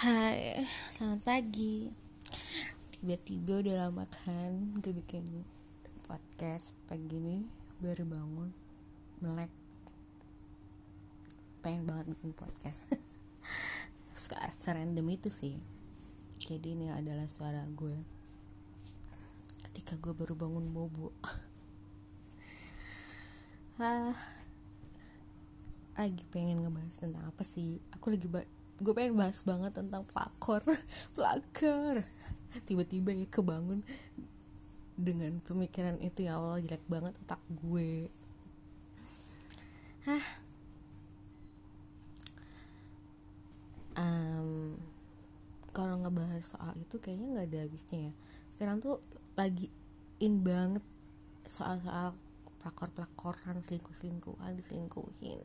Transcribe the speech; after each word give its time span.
Hai, 0.00 0.56
selamat 0.96 1.28
pagi. 1.28 1.92
Tiba-tiba 2.88 3.60
udah 3.60 3.84
lama 3.84 4.08
kan 4.08 4.80
Gue 4.80 4.96
bikin 4.96 5.44
podcast 6.08 6.72
pagi 6.88 7.20
ini 7.20 7.44
Baru 7.84 8.08
bangun 8.08 8.48
Melek. 9.20 9.52
Pengen 11.60 11.84
banget 11.84 12.16
bikin 12.16 12.32
podcast. 12.32 12.88
Sekarang 14.16 14.56
serandom 14.56 15.04
itu 15.04 15.28
sih. 15.28 15.60
Jadi 16.48 16.72
ini 16.72 16.88
adalah 16.88 17.28
suara 17.28 17.60
gue 17.68 18.00
Ketika 19.68 20.00
gue 20.00 20.16
baru 20.16 20.32
bangun 20.32 20.72
bobo. 20.72 21.12
Ah, 23.76 24.16
Lagi 25.92 26.24
pengen 26.32 26.64
ngebahas 26.64 26.96
tentang 26.96 27.28
apa 27.28 27.44
sih? 27.44 27.84
Aku 27.92 28.08
lagi 28.08 28.32
gue 28.80 28.92
pengen 28.96 29.16
bahas 29.16 29.44
banget 29.44 29.76
tentang 29.76 30.02
pelakor 30.08 30.64
pelakor. 31.16 32.02
Tiba-tiba 32.66 33.14
ya 33.14 33.26
kebangun 33.30 33.86
dengan 35.00 35.40
pemikiran 35.40 35.96
itu 36.02 36.28
ya 36.28 36.36
Allah 36.36 36.60
jelek 36.60 36.84
banget 36.88 37.14
otak 37.24 37.40
gue. 37.48 38.12
Hah? 40.08 40.24
Um, 44.00 44.80
kalau 45.76 46.00
ngebahas 46.00 46.56
soal 46.56 46.72
itu 46.80 46.96
kayaknya 46.98 47.36
nggak 47.36 47.46
ada 47.52 47.58
habisnya 47.68 47.98
ya. 48.08 48.12
Sekarang 48.56 48.76
tuh 48.80 49.00
lagi 49.36 49.68
in 50.20 50.44
banget 50.44 50.84
soal-soal 51.48 52.16
pelakor-pelakoran 52.60 53.64
selingkuh-selingkuhan 53.64 54.56
diselingkuhin. 54.56 55.40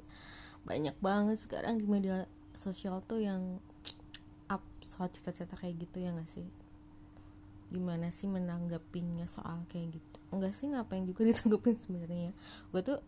Banyak 0.67 0.95
banget 0.99 1.40
sekarang 1.40 1.79
di 1.79 1.88
media 1.88 2.27
sosial 2.58 3.04
tuh 3.05 3.22
yang 3.23 3.59
up 4.52 4.62
soal 4.82 5.09
cerita-cerita 5.12 5.55
kayak 5.58 5.76
gitu 5.80 6.04
ya 6.04 6.16
gak 6.16 6.30
sih? 6.30 6.48
Gimana 7.71 8.13
sih 8.13 8.29
menanggapinya 8.29 9.27
soal 9.29 9.66
kayak 9.70 9.99
gitu? 9.99 10.18
Enggak 10.32 10.54
sih 10.54 10.71
ngapain 10.71 11.05
juga 11.07 11.26
ditanggepin 11.29 11.76
sebenarnya? 11.77 12.32
Gue 12.71 12.82
tuh 12.82 12.99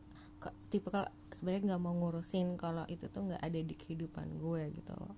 tipe 0.70 0.88
kalau 0.94 1.10
sebenarnya 1.34 1.74
nggak 1.74 1.82
mau 1.82 1.98
ngurusin 1.98 2.62
kalau 2.62 2.86
itu 2.88 3.10
tuh 3.10 3.26
nggak 3.26 3.42
ada 3.42 3.60
di 3.60 3.74
kehidupan 3.74 4.38
gue 4.38 4.70
gitu 4.76 4.94
loh. 4.96 5.18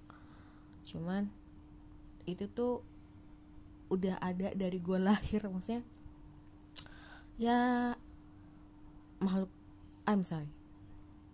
Cuman 0.87 1.27
itu 2.29 2.45
tuh 2.49 2.85
udah 3.89 4.21
ada 4.21 4.53
dari 4.53 4.77
gue 4.77 4.99
lahir 5.09 5.41
maksudnya 5.49 5.81
ya 7.41 7.93
makhluk 9.17 9.49
I'm 10.05 10.21
sorry 10.21 10.51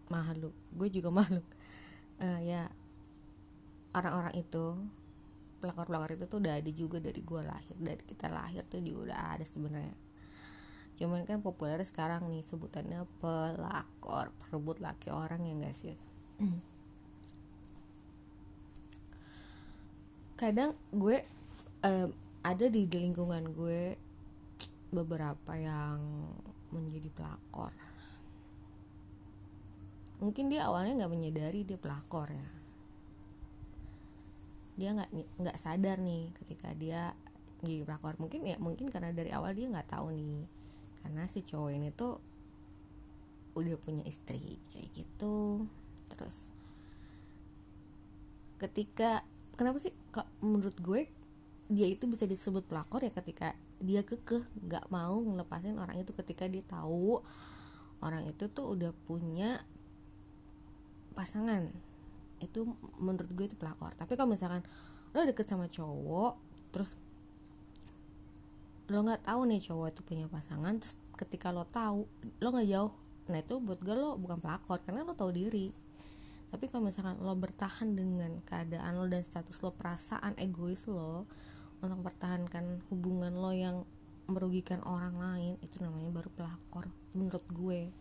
makhluk 0.07 0.55
gue 0.77 0.87
juga 0.89 1.09
makhluk. 1.19 1.45
Uh, 2.15 2.39
ya 2.39 2.71
orang-orang 3.95 4.35
itu 4.35 4.75
pelakor-pelakor 5.63 6.19
itu 6.19 6.27
tuh 6.27 6.43
udah 6.43 6.59
ada 6.59 6.71
juga 6.75 6.99
dari 6.99 7.23
gue 7.23 7.41
lahir 7.41 7.75
dari 7.79 8.03
kita 8.03 8.27
lahir 8.27 8.67
tuh 8.67 8.83
juga 8.83 9.09
udah 9.09 9.19
ada 9.39 9.45
sebenarnya. 9.47 9.95
Cuman 10.99 11.23
kan 11.23 11.39
populer 11.39 11.79
sekarang 11.83 12.27
nih 12.27 12.43
sebutannya 12.43 13.07
pelakor 13.23 14.35
perebut 14.39 14.83
laki 14.83 15.11
orang 15.11 15.47
ya 15.47 15.55
gak 15.63 15.75
sih? 15.75 15.95
Kadang 20.39 20.75
gue 20.91 21.23
um, 21.87 22.09
ada 22.43 22.65
di 22.67 22.83
lingkungan 22.91 23.55
gue 23.55 23.95
beberapa 24.91 25.55
yang 25.55 25.99
menjadi 26.71 27.07
pelakor. 27.11 27.71
Mungkin 30.19 30.47
dia 30.47 30.67
awalnya 30.67 31.03
nggak 31.03 31.11
menyadari 31.11 31.67
dia 31.67 31.75
pelakor 31.75 32.31
ya 32.31 32.54
dia 34.75 34.91
nggak 34.91 35.11
nggak 35.39 35.57
sadar 35.57 35.97
nih 36.03 36.31
ketika 36.43 36.75
dia 36.75 37.15
jadi 37.63 37.87
pelakor 37.87 38.19
mungkin 38.19 38.43
ya 38.43 38.59
mungkin 38.59 38.91
karena 38.91 39.15
dari 39.15 39.31
awal 39.31 39.55
dia 39.55 39.71
nggak 39.71 39.89
tahu 39.89 40.11
nih. 40.11 40.45
Karena 41.01 41.23
si 41.29 41.41
cowok 41.45 41.71
ini 41.71 41.89
tuh 41.95 42.19
udah 43.55 43.75
punya 43.79 44.03
istri 44.03 44.59
kayak 44.69 44.89
gitu. 44.93 45.65
Terus 46.11 46.51
ketika 48.59 49.23
kenapa 49.55 49.79
sih 49.79 49.91
kok 50.11 50.27
menurut 50.43 50.75
gue 50.79 51.07
dia 51.65 51.87
itu 51.89 52.05
bisa 52.05 52.29
disebut 52.29 52.69
pelakor 52.69 53.01
ya 53.01 53.11
ketika 53.11 53.57
dia 53.81 54.05
kekeh 54.05 54.45
nggak 54.69 54.87
mau 54.93 55.17
ngelepasin 55.17 55.75
orang 55.81 55.97
itu 55.99 56.13
ketika 56.13 56.45
dia 56.45 56.61
tahu 56.63 57.19
orang 58.05 58.23
itu 58.29 58.47
tuh 58.47 58.77
udah 58.77 58.93
punya 59.03 59.65
pasangan 61.17 61.73
itu 62.41 62.67
menurut 62.99 63.31
gue 63.31 63.45
itu 63.47 63.57
pelakor. 63.57 63.95
Tapi 63.95 64.15
kalau 64.19 64.31
misalkan 64.31 64.63
lo 65.15 65.23
deket 65.23 65.47
sama 65.47 65.71
cowok 65.71 66.35
terus 66.75 66.99
lo 68.91 69.01
nggak 69.01 69.25
tahu 69.25 69.41
nih 69.47 69.63
cowok 69.63 69.87
itu 69.95 70.01
punya 70.03 70.25
pasangan 70.27 70.77
terus 70.77 70.99
ketika 71.15 71.49
lo 71.55 71.63
tahu 71.63 72.05
lo 72.43 72.47
nggak 72.51 72.67
jauh. 72.69 72.93
Nah 73.31 73.39
itu 73.41 73.55
buat 73.63 73.79
gue 73.81 73.95
lo 73.95 74.19
bukan 74.19 74.43
pelakor 74.43 74.83
karena 74.83 75.07
lo 75.07 75.15
tahu 75.15 75.31
diri. 75.31 75.71
Tapi 76.51 76.71
kalau 76.71 76.87
misalkan 76.87 77.19
lo 77.19 77.33
bertahan 77.35 77.95
dengan 77.97 78.39
keadaan 78.45 78.95
lo 78.95 79.09
dan 79.09 79.23
status 79.25 79.59
lo 79.65 79.73
perasaan 79.73 80.37
egois 80.37 80.85
lo 80.87 81.27
untuk 81.81 81.99
mempertahankan 81.99 82.85
hubungan 82.91 83.33
lo 83.35 83.51
yang 83.51 83.83
merugikan 84.25 84.81
orang 84.85 85.13
lain 85.17 85.53
itu 85.61 85.85
namanya 85.85 86.09
baru 86.09 86.29
pelakor 86.33 86.89
menurut 87.13 87.45
gue 87.53 87.93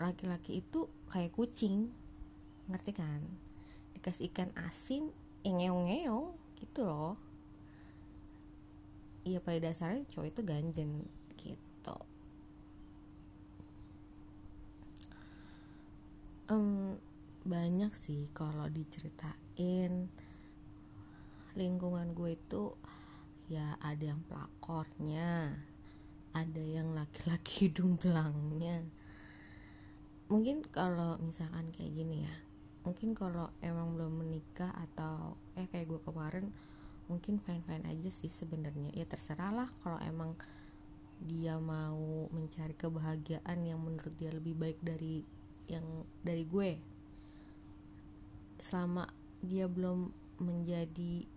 laki-laki 0.00 0.62
itu 0.62 0.90
kayak 1.10 1.34
kucing. 1.34 1.92
Ngerti 2.70 2.92
kan? 2.96 3.22
Dikasih 3.96 4.32
ikan 4.32 4.50
asin 4.58 5.12
yang 5.44 5.60
ngeong-ngeong 5.60 6.34
gitu 6.58 6.86
loh. 6.86 7.16
Iya 9.24 9.40
pada 9.40 9.70
dasarnya 9.70 10.04
cowok 10.08 10.28
itu 10.28 10.40
ganjen 10.44 10.90
gitu. 11.40 11.96
Um, 16.52 17.00
banyak 17.48 17.92
sih 17.92 18.28
kalau 18.36 18.68
diceritain. 18.68 20.12
Lingkungan 21.54 22.12
gue 22.12 22.34
itu 22.34 22.74
ya 23.48 23.76
ada 23.84 24.12
yang 24.12 24.20
pelakornya 24.24 25.52
ada 26.34 26.62
yang 26.64 26.96
laki-laki 26.96 27.52
hidung 27.70 28.00
belangnya 28.00 28.82
mungkin 30.32 30.64
kalau 30.72 31.20
misalkan 31.20 31.68
kayak 31.70 31.92
gini 31.92 32.24
ya 32.24 32.34
mungkin 32.84 33.16
kalau 33.16 33.48
emang 33.64 33.96
belum 33.96 34.24
menikah 34.24 34.72
atau 34.72 35.40
eh 35.56 35.64
kayak 35.72 35.88
gue 35.88 36.00
kemarin 36.04 36.52
mungkin 37.08 37.36
fine 37.40 37.64
fine 37.64 37.84
aja 37.84 38.10
sih 38.12 38.32
sebenarnya. 38.32 38.92
Ya 38.96 39.04
terserah 39.04 39.52
lah 39.52 39.68
kalau 39.84 40.00
emang 40.00 40.36
dia 41.24 41.56
mau 41.60 42.28
mencari 42.32 42.76
kebahagiaan 42.76 43.64
yang 43.64 43.80
menurut 43.80 44.12
dia 44.16 44.32
lebih 44.32 44.56
baik 44.56 44.78
dari 44.80 45.24
yang 45.68 45.84
dari 46.24 46.44
gue. 46.44 46.80
Selama 48.60 49.08
dia 49.44 49.68
belum 49.68 50.12
menjadi 50.40 51.28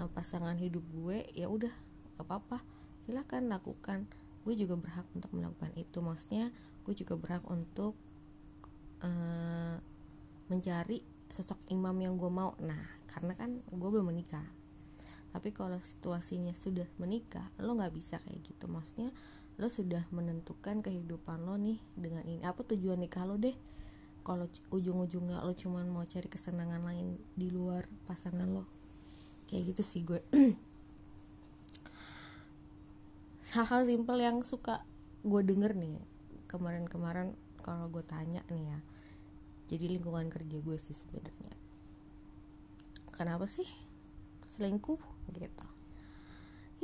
uh, 0.00 0.08
pasangan 0.12 0.56
hidup 0.56 0.84
gue 0.92 1.24
ya 1.36 1.48
udah 1.48 1.72
gak 2.20 2.24
apa-apa. 2.24 2.58
Silahkan 3.04 3.44
lakukan. 3.44 4.08
Gue 4.44 4.56
juga 4.56 4.76
berhak 4.76 5.08
untuk 5.16 5.32
melakukan 5.32 5.72
itu. 5.76 6.00
Maksudnya 6.00 6.52
gue 6.84 6.94
juga 6.94 7.16
berhak 7.16 7.44
untuk 7.48 7.96
uh, 9.00 9.76
mencari 10.52 11.00
sosok 11.32 11.58
imam 11.72 11.96
yang 11.98 12.14
gue 12.20 12.28
mau. 12.28 12.54
Nah 12.60 13.02
karena 13.08 13.32
kan 13.34 13.64
gue 13.64 13.88
belum 13.88 14.12
menikah. 14.12 14.44
Tapi 15.34 15.50
kalau 15.50 15.82
situasinya 15.82 16.54
sudah 16.54 16.86
menikah 17.00 17.50
lo 17.58 17.74
nggak 17.74 17.94
bisa 17.96 18.22
kayak 18.22 18.44
gitu. 18.44 18.70
Maksudnya 18.70 19.10
lo 19.58 19.66
sudah 19.66 20.06
menentukan 20.14 20.84
kehidupan 20.84 21.42
lo 21.42 21.58
nih 21.58 21.80
dengan 21.96 22.22
ini. 22.28 22.44
Apa 22.46 22.62
tujuan 22.62 23.02
nikah 23.02 23.26
lo 23.26 23.40
deh? 23.40 23.56
Kalau 24.24 24.46
ujung-ujungnya 24.70 25.42
lo 25.42 25.52
cuman 25.52 25.90
mau 25.90 26.06
cari 26.06 26.28
kesenangan 26.30 26.84
lain 26.86 27.18
di 27.34 27.50
luar 27.50 27.88
pasangan 28.06 28.46
lo. 28.46 28.64
Kayak 29.50 29.74
gitu 29.74 29.82
sih 29.82 30.02
gue 30.06 30.22
hal-hal 33.54 33.86
simpel 33.86 34.18
yang 34.18 34.42
suka 34.42 34.82
gue 35.22 35.42
denger 35.46 35.78
nih 35.78 36.13
kemarin-kemarin 36.54 37.34
kalau 37.66 37.90
gue 37.90 38.06
tanya 38.06 38.46
nih 38.46 38.70
ya 38.70 38.78
jadi 39.64 39.88
lingkungan 39.96 40.28
kerja 40.28 40.60
gue 40.60 40.76
sih 40.76 40.92
sebenarnya. 40.92 41.54
Kenapa 43.10 43.48
sih 43.48 43.66
selingkuh? 44.44 45.00
Gitu. 45.32 45.66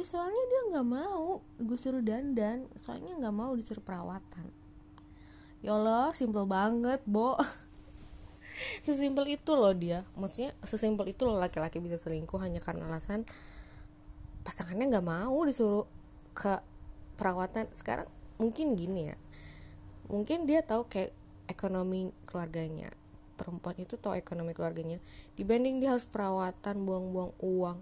Ya 0.00 0.04
soalnya 0.06 0.44
dia 0.48 0.60
nggak 0.72 0.88
mau 0.88 1.44
gue 1.60 1.76
suruh 1.76 2.00
dandan 2.00 2.64
soalnya 2.80 3.20
nggak 3.20 3.36
mau 3.36 3.52
disuruh 3.52 3.84
perawatan. 3.84 4.48
Ya 5.60 5.76
Allah 5.76 6.16
simple 6.16 6.48
banget 6.48 7.04
bo. 7.04 7.36
Sesimpel 8.84 9.36
itu 9.36 9.52
loh 9.52 9.76
dia. 9.76 10.04
Maksudnya 10.16 10.56
sesimpel 10.64 11.12
itu 11.12 11.28
loh 11.28 11.36
laki-laki 11.36 11.80
bisa 11.84 12.00
selingkuh 12.00 12.40
hanya 12.40 12.64
karena 12.64 12.88
alasan 12.88 13.28
pasangannya 14.40 14.88
nggak 14.88 15.04
mau 15.04 15.36
disuruh 15.44 15.84
ke 16.32 16.64
perawatan. 17.20 17.68
Sekarang 17.76 18.08
mungkin 18.40 18.72
gini 18.72 19.12
ya 19.12 19.16
mungkin 20.10 20.44
dia 20.44 20.66
tahu 20.66 20.90
kayak 20.90 21.14
ekonomi 21.46 22.10
keluarganya. 22.26 22.90
Perempuan 23.38 23.78
itu 23.80 23.96
tahu 23.96 24.18
ekonomi 24.18 24.52
keluarganya. 24.52 25.00
Dibanding 25.38 25.80
dia 25.80 25.96
harus 25.96 26.04
perawatan 26.10 26.84
buang-buang 26.84 27.32
uang. 27.40 27.78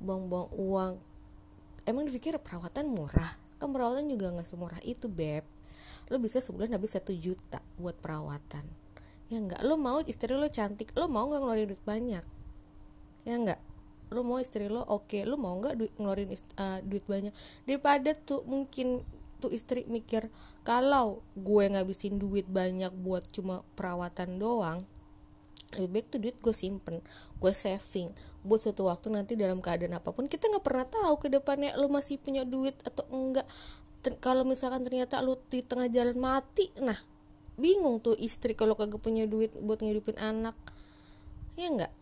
Buang-buang 0.00 0.48
uang. 0.56 0.94
Emang 1.84 2.08
dipikir 2.08 2.38
perawatan 2.40 2.88
murah? 2.88 3.36
Kan 3.58 3.74
perawatan 3.74 4.08
juga 4.08 4.32
nggak 4.32 4.48
semurah 4.48 4.80
itu 4.86 5.10
beb. 5.10 5.44
Lo 6.08 6.16
bisa 6.16 6.40
sebulan 6.40 6.72
habis 6.72 6.96
satu 6.96 7.12
juta 7.12 7.60
buat 7.76 7.98
perawatan. 8.00 8.64
Ya 9.28 9.38
nggak? 9.44 9.60
Lo 9.66 9.76
mau 9.76 10.00
istri 10.06 10.32
lo 10.32 10.48
cantik 10.48 10.96
lo 10.96 11.10
mau 11.10 11.28
nggak 11.28 11.40
ngeluarin 11.44 11.68
duit 11.68 11.84
banyak? 11.84 12.24
Ya 13.28 13.34
nggak? 13.36 13.60
Lo 14.08 14.24
mau 14.24 14.40
istri 14.40 14.72
lo 14.72 14.80
oke 14.88 15.04
okay. 15.04 15.22
lo 15.28 15.36
mau 15.36 15.52
nggak 15.60 15.74
duit 15.76 15.92
ngeluarin 16.00 16.32
uh, 16.32 16.80
duit 16.80 17.04
banyak? 17.04 17.34
Daripada 17.68 18.16
tuh 18.16 18.40
mungkin 18.48 19.04
tuh 19.38 19.54
istri 19.54 19.86
mikir 19.86 20.28
kalau 20.66 21.22
gue 21.38 21.64
ngabisin 21.70 22.18
duit 22.18 22.44
banyak 22.50 22.90
buat 22.92 23.24
cuma 23.30 23.62
perawatan 23.78 24.36
doang 24.36 24.84
lebih 25.76 26.00
baik 26.00 26.06
tuh 26.08 26.18
duit 26.24 26.36
gue 26.40 26.54
simpen 26.56 27.04
gue 27.38 27.52
saving. 27.52 28.08
Buat 28.40 28.60
suatu 28.64 28.88
waktu 28.88 29.12
nanti 29.12 29.36
dalam 29.36 29.60
keadaan 29.60 30.00
apa 30.00 30.16
pun 30.16 30.24
kita 30.24 30.48
nggak 30.48 30.64
pernah 30.64 30.86
tahu 30.88 31.14
ke 31.20 31.28
depannya 31.28 31.76
lo 31.76 31.92
masih 31.92 32.16
punya 32.16 32.42
duit 32.48 32.74
atau 32.88 33.04
enggak. 33.12 33.44
Kalau 34.24 34.48
misalkan 34.48 34.80
ternyata 34.80 35.20
lo 35.20 35.36
di 35.52 35.60
tengah 35.60 35.92
jalan 35.92 36.16
mati 36.16 36.72
nah 36.80 36.96
bingung 37.58 37.98
tuh 37.98 38.14
istri 38.16 38.54
kalau 38.54 38.78
kagak 38.78 39.02
punya 39.02 39.28
duit 39.28 39.52
buat 39.60 39.84
ngidupin 39.84 40.16
anak. 40.16 40.56
Ya 41.60 41.68
enggak 41.68 41.92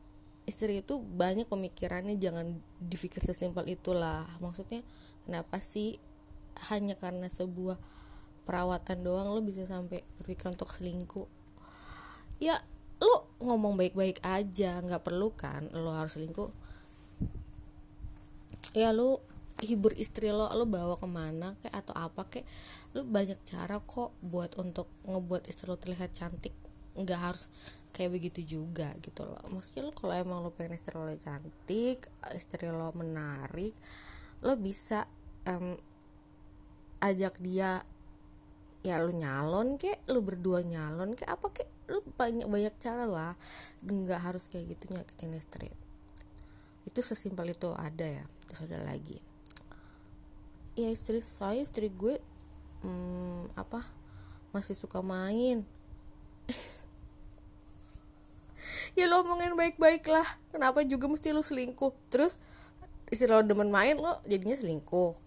istri 0.47 0.79
itu 0.79 1.03
banyak 1.03 1.50
pemikirannya 1.50 2.17
jangan 2.23 2.62
dipikir 2.79 3.19
sesimpel 3.19 3.67
itulah. 3.67 4.25
Maksudnya 4.38 4.87
kenapa 5.27 5.59
sih 5.59 5.99
hanya 6.73 6.97
karena 6.97 7.29
sebuah 7.29 7.76
perawatan 8.47 9.03
doang 9.03 9.29
lo 9.35 9.43
bisa 9.43 9.67
sampai 9.67 10.00
berpikir 10.23 10.47
untuk 10.49 10.70
selingkuh. 10.70 11.26
Ya 12.38 12.62
lo 13.03 13.29
ngomong 13.43 13.76
baik-baik 13.76 14.23
aja 14.25 14.81
nggak 14.81 15.05
perlu 15.05 15.35
kan 15.35 15.69
lo 15.75 15.93
harus 15.93 16.17
selingkuh. 16.17 16.50
Ya 18.73 18.94
lo 18.94 19.20
hibur 19.61 19.93
istri 19.97 20.31
lo 20.31 20.53
lo 20.53 20.64
bawa 20.69 20.94
ke 21.00 21.08
mana 21.08 21.56
kayak 21.64 21.75
atau 21.85 21.94
apa 21.97 22.29
kayak 22.29 22.47
lo 22.93 23.02
banyak 23.05 23.41
cara 23.43 23.81
kok 23.82 24.12
buat 24.23 24.56
untuk 24.61 24.87
ngebuat 25.05 25.50
istri 25.50 25.67
lo 25.69 25.76
terlihat 25.76 26.14
cantik. 26.14 26.55
Nggak 26.97 27.20
harus 27.20 27.50
kayak 27.91 28.14
begitu 28.14 28.44
juga 28.44 28.94
gitu 29.02 29.26
loh. 29.26 29.43
Maksudnya 29.50 29.88
lo 29.88 29.93
kalau 29.93 30.14
emang 30.14 30.38
lo 30.44 30.55
pengen 30.55 30.79
istri 30.79 30.94
lo 30.94 31.09
cantik 31.19 31.99
istri 32.31 32.70
lo 32.70 32.94
menarik 32.94 33.75
lo 34.44 34.55
bisa 34.61 35.09
um, 35.49 35.75
ajak 37.01 37.41
dia 37.41 37.85
ya 38.87 39.03
lu 39.03 39.11
nyalon 39.11 39.83
kek 39.83 39.99
lu 40.07 40.23
berdua 40.23 40.63
nyalon 40.63 41.19
kek 41.19 41.27
apa 41.27 41.51
kek 41.51 41.67
lu 41.91 42.03
banyak 42.15 42.47
banyak 42.47 42.75
cara 42.79 43.03
lah 43.03 43.35
nggak 43.83 44.23
harus 44.23 44.47
kayak 44.47 44.79
gitu 44.79 44.95
nyakitin 44.95 45.35
istri. 45.35 45.71
Itu 46.87 47.03
sesimpel 47.03 47.51
itu 47.51 47.75
ada 47.75 48.07
ya 48.07 48.25
terus 48.47 48.63
ada 48.71 48.79
lagi. 48.87 49.19
Ya 50.79 50.87
istri 50.95 51.19
saya 51.19 51.59
istri 51.59 51.91
gue 51.91 52.23
hmm, 52.87 53.59
apa 53.59 53.83
masih 54.55 54.79
suka 54.79 55.03
main. 55.03 55.67
Ya 58.97 59.05
lo 59.13 59.21
omongin 59.21 59.53
baik-baik 59.61 60.09
lah 60.09 60.25
kenapa 60.49 60.81
juga 60.81 61.05
mesti 61.05 61.29
lo 61.29 61.45
selingkuh? 61.45 61.93
Terus 62.09 62.41
istri 63.13 63.29
lo 63.29 63.45
demen 63.45 63.69
main 63.69 64.01
lo 64.01 64.09
jadinya 64.25 64.57
selingkuh 64.57 65.25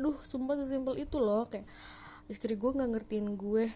duh 0.00 0.16
sumpah 0.24 0.56
sesimpel 0.56 0.96
itu 0.96 1.20
loh 1.20 1.44
kayak 1.44 1.68
istri 2.32 2.56
gue 2.56 2.70
nggak 2.72 2.90
ngertiin 2.96 3.36
gue. 3.36 3.68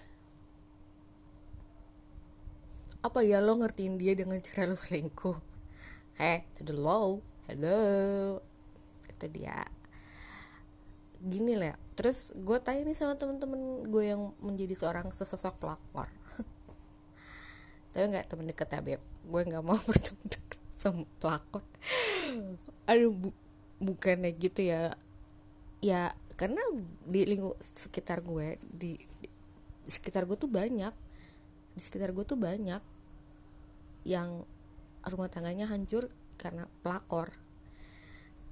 Apa 3.05 3.21
ya 3.21 3.45
lo 3.45 3.61
ngertiin 3.61 4.01
dia 4.01 4.17
dengan 4.17 4.41
cara 4.41 4.65
lo 4.65 4.77
selingkuh? 4.81 5.37
Hey 6.17 6.49
to 6.57 6.65
the 6.65 6.75
hello 7.47 7.81
itu 9.11 9.27
dia. 9.29 9.61
Gini 11.21 11.61
lah 11.61 11.77
terus 11.95 12.33
gue 12.33 12.59
tanya 12.65 12.89
nih 12.89 12.97
sama 12.97 13.15
temen-temen 13.21 13.87
gue 13.93 14.05
yang 14.09 14.33
menjadi 14.41 14.73
seorang 14.73 15.13
sesosok 15.13 15.61
pelakor. 15.61 16.09
Tapi 17.93 18.05
nggak 18.11 18.27
temen 18.33 18.49
deket 18.49 18.69
ya 18.73 18.81
beb? 18.81 19.03
Gue 19.29 19.41
nggak 19.45 19.63
mau 19.63 19.77
berteman 19.89 20.27
deket 20.27 20.61
sama 20.73 21.05
pelakor. 21.21 21.63
Aduh 22.89 23.13
bu 23.13 23.31
bukannya 23.83 24.33
gitu 24.39 24.65
ya 24.65 24.97
ya 25.85 26.17
karena 26.41 26.65
di 27.05 27.29
lingkup 27.29 27.61
sekitar 27.61 28.25
gue 28.25 28.57
di, 28.65 28.97
di 28.97 29.29
sekitar 29.85 30.25
gue 30.25 30.41
tuh 30.41 30.49
banyak 30.49 30.97
di 31.77 31.81
sekitar 31.85 32.17
gue 32.17 32.25
tuh 32.25 32.41
banyak 32.41 32.81
yang 34.09 34.49
rumah 35.05 35.29
tangganya 35.29 35.69
hancur 35.69 36.09
karena 36.41 36.65
pelakor. 36.81 37.29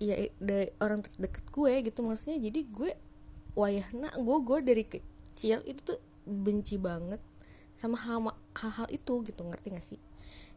Iya 0.03 0.29
dari 0.37 0.69
orang 0.85 1.01
terdekat 1.01 1.49
gue 1.49 1.73
gitu 1.89 2.05
maksudnya 2.05 2.39
jadi 2.43 2.61
gue 2.69 2.91
wayahna 3.57 4.13
gue 4.13 4.39
gue 4.45 4.59
dari 4.61 4.85
kecil 4.85 5.65
itu 5.65 5.81
tuh 5.95 5.99
benci 6.29 6.77
banget 6.77 7.23
sama 7.79 7.97
hal-hal 8.53 8.87
itu 8.93 9.25
gitu 9.25 9.41
ngerti 9.41 9.69
gak 9.73 9.87
sih? 9.87 10.01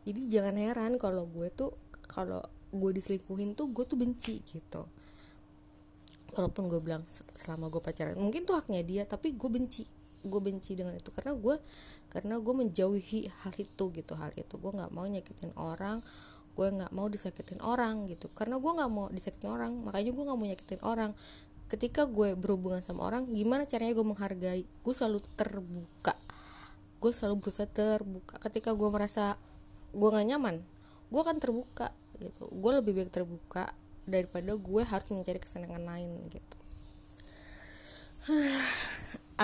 Jadi 0.03 0.27
jangan 0.27 0.59
heran 0.59 0.93
kalau 0.99 1.23
gue 1.29 1.47
tuh 1.55 1.71
kalau 2.11 2.43
gue 2.75 2.91
diselingkuhin 2.91 3.55
tuh 3.55 3.71
gue 3.71 3.85
tuh 3.87 3.95
benci 3.95 4.43
gitu 4.43 4.83
walaupun 6.35 6.67
gue 6.67 6.83
bilang 6.83 7.01
selama 7.39 7.71
gue 7.71 7.79
pacaran 7.79 8.19
mungkin 8.19 8.43
tuh 8.43 8.59
haknya 8.59 8.83
dia 8.83 9.03
tapi 9.07 9.33
gue 9.33 9.49
benci 9.49 9.87
gue 10.25 10.41
benci 10.41 10.73
dengan 10.73 10.97
itu 10.97 11.13
karena 11.13 11.37
gue 11.37 11.55
karena 12.09 12.39
gue 12.39 12.53
menjauhi 12.55 13.27
hal 13.43 13.53
itu 13.59 13.83
gitu 13.91 14.13
hal 14.15 14.31
itu. 14.39 14.55
Gue 14.55 14.71
nggak 14.73 14.91
mau 14.91 15.05
nyakitin 15.05 15.53
orang 15.55 16.01
gue 16.55 16.67
nggak 16.71 16.95
mau 16.95 17.11
disakitin 17.11 17.59
orang 17.59 18.07
gitu. 18.07 18.31
Karena 18.31 18.55
gue 18.55 18.71
nggak 18.71 18.91
mau 18.91 19.11
disakitin 19.11 19.51
orang 19.51 19.71
makanya 19.83 20.11
gue 20.15 20.23
nggak 20.23 20.39
mau 20.39 20.47
nyakitin 20.47 20.81
orang. 20.81 21.11
Ketika 21.65 22.07
gue 22.07 22.37
berhubungan 22.37 22.79
sama 22.79 23.03
orang 23.05 23.27
gimana 23.29 23.67
caranya 23.67 23.93
gue 23.93 24.05
menghargai? 24.05 24.63
Gue 24.63 24.93
selalu 24.95 25.19
terbuka. 25.35 26.15
Gue 27.03 27.11
selalu 27.11 27.43
berusaha 27.43 27.67
terbuka. 27.69 28.39
Ketika 28.39 28.71
gue 28.73 28.89
merasa 28.89 29.35
gue 29.91 30.09
nggak 30.09 30.27
nyaman 30.35 30.55
gue 31.05 31.21
akan 31.21 31.37
terbuka 31.37 31.91
gitu. 32.17 32.47
Gue 32.49 32.71
lebih 32.79 32.97
baik 32.97 33.11
terbuka 33.13 33.75
daripada 34.05 34.53
gue 34.53 34.81
harus 34.85 35.09
mencari 35.11 35.39
kesenangan 35.41 35.83
lain 35.83 36.11
gitu. 36.29 36.57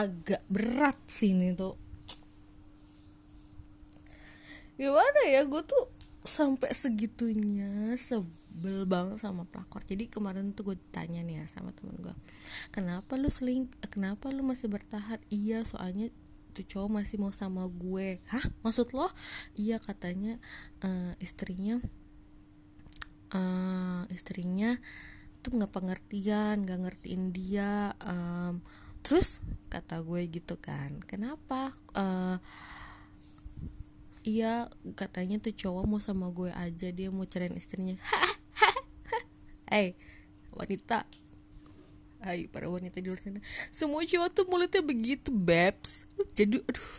Agak 0.01 0.41
berat 0.47 0.97
sih 1.05 1.35
ini 1.35 1.53
tuh. 1.53 1.75
Gimana 4.79 5.21
ya 5.29 5.45
gue 5.45 5.61
tuh 5.61 5.83
sampai 6.21 6.69
segitunya 6.73 7.93
sebel 7.97 8.85
banget 8.89 9.21
sama 9.21 9.45
pelakor. 9.45 9.85
Jadi 9.85 10.09
kemarin 10.09 10.53
tuh 10.53 10.73
gue 10.73 10.77
tanya 10.89 11.21
nih 11.21 11.43
ya 11.43 11.45
sama 11.49 11.73
temen 11.73 11.97
gue 12.01 12.15
kenapa 12.71 13.17
lu 13.17 13.29
seling 13.29 13.67
kenapa 13.89 14.29
lu 14.29 14.45
masih 14.45 14.71
bertahan? 14.71 15.19
Iya 15.29 15.65
soalnya 15.65 16.09
tuh 16.51 16.65
cowok 16.67 16.89
masih 17.01 17.17
mau 17.19 17.31
sama 17.31 17.67
gue. 17.67 18.19
Hah? 18.27 18.45
Maksud 18.63 18.91
lo? 18.93 19.07
Iya 19.55 19.79
katanya 19.79 20.37
uh, 20.83 21.15
istrinya 21.23 21.79
uh, 23.35 24.03
istrinya 24.11 24.77
tuh 25.41 25.57
nggak 25.57 25.73
pengertian 25.73 26.61
nggak 26.63 26.79
ngertiin 26.85 27.33
dia 27.33 27.97
um, 28.05 28.61
terus 29.01 29.41
kata 29.73 30.05
gue 30.05 30.29
gitu 30.29 30.59
kan 30.61 31.01
kenapa? 31.09 31.73
Uh, 31.97 32.37
iya 34.21 34.69
katanya 34.93 35.41
tuh 35.41 35.55
cowok 35.55 35.83
mau 35.89 35.97
sama 35.97 36.29
gue 36.29 36.53
aja 36.53 36.93
dia 36.93 37.09
mau 37.09 37.25
cerain 37.25 37.55
istrinya. 37.55 37.97
Hey 39.71 39.95
wanita. 40.51 41.07
Hai 42.19 42.51
para 42.51 42.67
wanita 42.67 42.99
di 42.99 43.07
luar 43.07 43.23
sana. 43.23 43.39
Semua 43.71 44.03
cowok 44.03 44.29
tuh 44.35 44.45
mulutnya 44.51 44.83
begitu 44.83 45.31
Babs. 45.31 46.03
Jadi 46.35 46.59
aduh. 46.59 46.91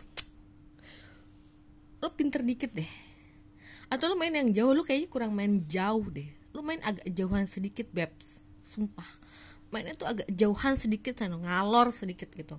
Lo 2.01 2.09
pinter 2.17 2.41
dikit 2.41 2.73
deh 2.73 3.12
atau 3.93 4.09
lu 4.09 4.17
main 4.17 4.33
yang 4.33 4.49
jauh 4.49 4.73
lu 4.73 4.81
kayaknya 4.81 5.05
kurang 5.05 5.37
main 5.37 5.61
jauh 5.69 6.09
deh. 6.09 6.25
Lu 6.49 6.65
main 6.65 6.81
agak 6.81 7.05
jauhan 7.13 7.45
sedikit 7.45 7.85
bebs 7.93 8.41
sumpah. 8.65 9.05
Mainnya 9.69 9.93
tuh 9.93 10.09
agak 10.09 10.25
jauhan 10.33 10.73
sedikit 10.73 11.13
sana 11.13 11.37
ngalor 11.37 11.93
sedikit 11.93 12.33
gitu. 12.33 12.57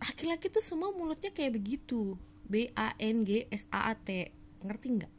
Laki-laki 0.00 0.48
tuh 0.48 0.64
semua 0.64 0.88
mulutnya 0.96 1.28
kayak 1.36 1.60
begitu. 1.60 2.16
B 2.48 2.72
A 2.72 2.96
N 2.96 3.28
G 3.28 3.44
S 3.52 3.68
A 3.68 3.92
A 3.92 3.94
T. 3.96 4.32
Ngerti 4.64 4.86
nggak? 4.96 5.12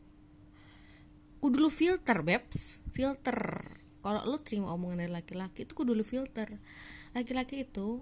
Kudu 1.45 1.61
lu 1.61 1.69
filter 1.69 2.25
bebs 2.25 2.81
filter. 2.89 3.37
Kalau 4.01 4.25
lu 4.25 4.41
terima 4.41 4.73
omongan 4.73 5.05
dari 5.05 5.13
laki-laki 5.13 5.69
itu 5.69 5.77
kudu 5.77 5.93
lu 5.93 6.01
filter. 6.01 6.49
Laki-laki 7.13 7.69
itu 7.69 8.01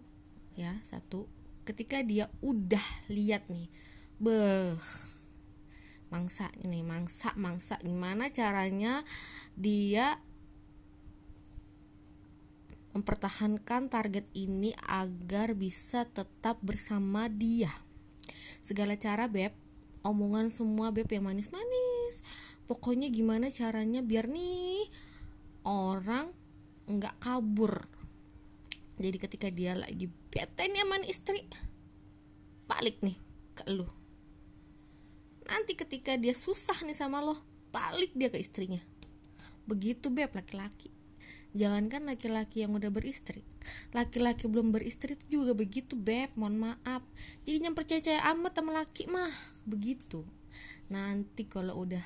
ya 0.55 0.71
satu 0.83 1.27
ketika 1.63 1.99
dia 2.03 2.27
udah 2.43 2.83
lihat 3.07 3.47
nih 3.47 3.67
beh 4.21 4.77
mangsa 6.13 6.45
ini 6.61 6.85
mangsa 6.85 7.33
mangsa. 7.33 7.81
Gimana 7.81 8.29
caranya 8.29 9.01
dia 9.57 10.21
mempertahankan 12.93 13.89
target 13.89 14.29
ini 14.37 14.69
agar 14.85 15.57
bisa 15.57 16.05
tetap 16.05 16.61
bersama 16.61 17.25
dia? 17.25 17.73
Segala 18.61 18.93
cara 18.93 19.25
beb. 19.25 19.57
Omongan 20.05 20.53
semua 20.53 20.93
beb 20.93 21.09
yang 21.09 21.25
manis-manis. 21.25 22.21
Pokoknya 22.69 23.09
gimana 23.09 23.49
caranya 23.49 24.05
biar 24.05 24.29
nih 24.29 24.85
orang 25.65 26.29
nggak 26.85 27.17
kabur. 27.17 27.89
Jadi 29.01 29.17
ketika 29.17 29.49
dia 29.49 29.73
lagi 29.73 30.05
bete 30.29 30.69
nih 30.69 30.85
sama 30.85 31.01
istri 31.09 31.41
balik 32.69 33.01
nih 33.01 33.17
ke 33.57 33.65
lu 33.73 34.02
nanti 35.47 35.75
ketika 35.75 36.15
dia 36.15 36.35
susah 36.35 36.75
nih 36.83 36.95
sama 36.95 37.19
lo 37.19 37.39
balik 37.73 38.13
dia 38.13 38.29
ke 38.29 38.37
istrinya. 38.37 38.79
Begitu 39.65 40.13
beb 40.13 40.29
laki-laki. 40.35 40.93
Jangankan 41.53 42.09
laki-laki 42.09 42.65
yang 42.65 42.73
udah 42.73 42.89
beristri. 42.89 43.45
Laki-laki 43.93 44.49
belum 44.49 44.73
beristri 44.73 45.13
itu 45.13 45.41
juga 45.41 45.53
begitu 45.53 45.93
beb 45.93 46.33
Mohon 46.33 46.73
maaf. 46.73 47.05
Jadi 47.45 47.61
yang 47.61 47.77
percaya-percaya 47.77 48.21
amat 48.33 48.53
sama 48.57 48.71
laki 48.73 49.05
mah. 49.09 49.33
Begitu. 49.69 50.25
Nanti 50.89 51.45
kalau 51.45 51.85
udah 51.85 52.01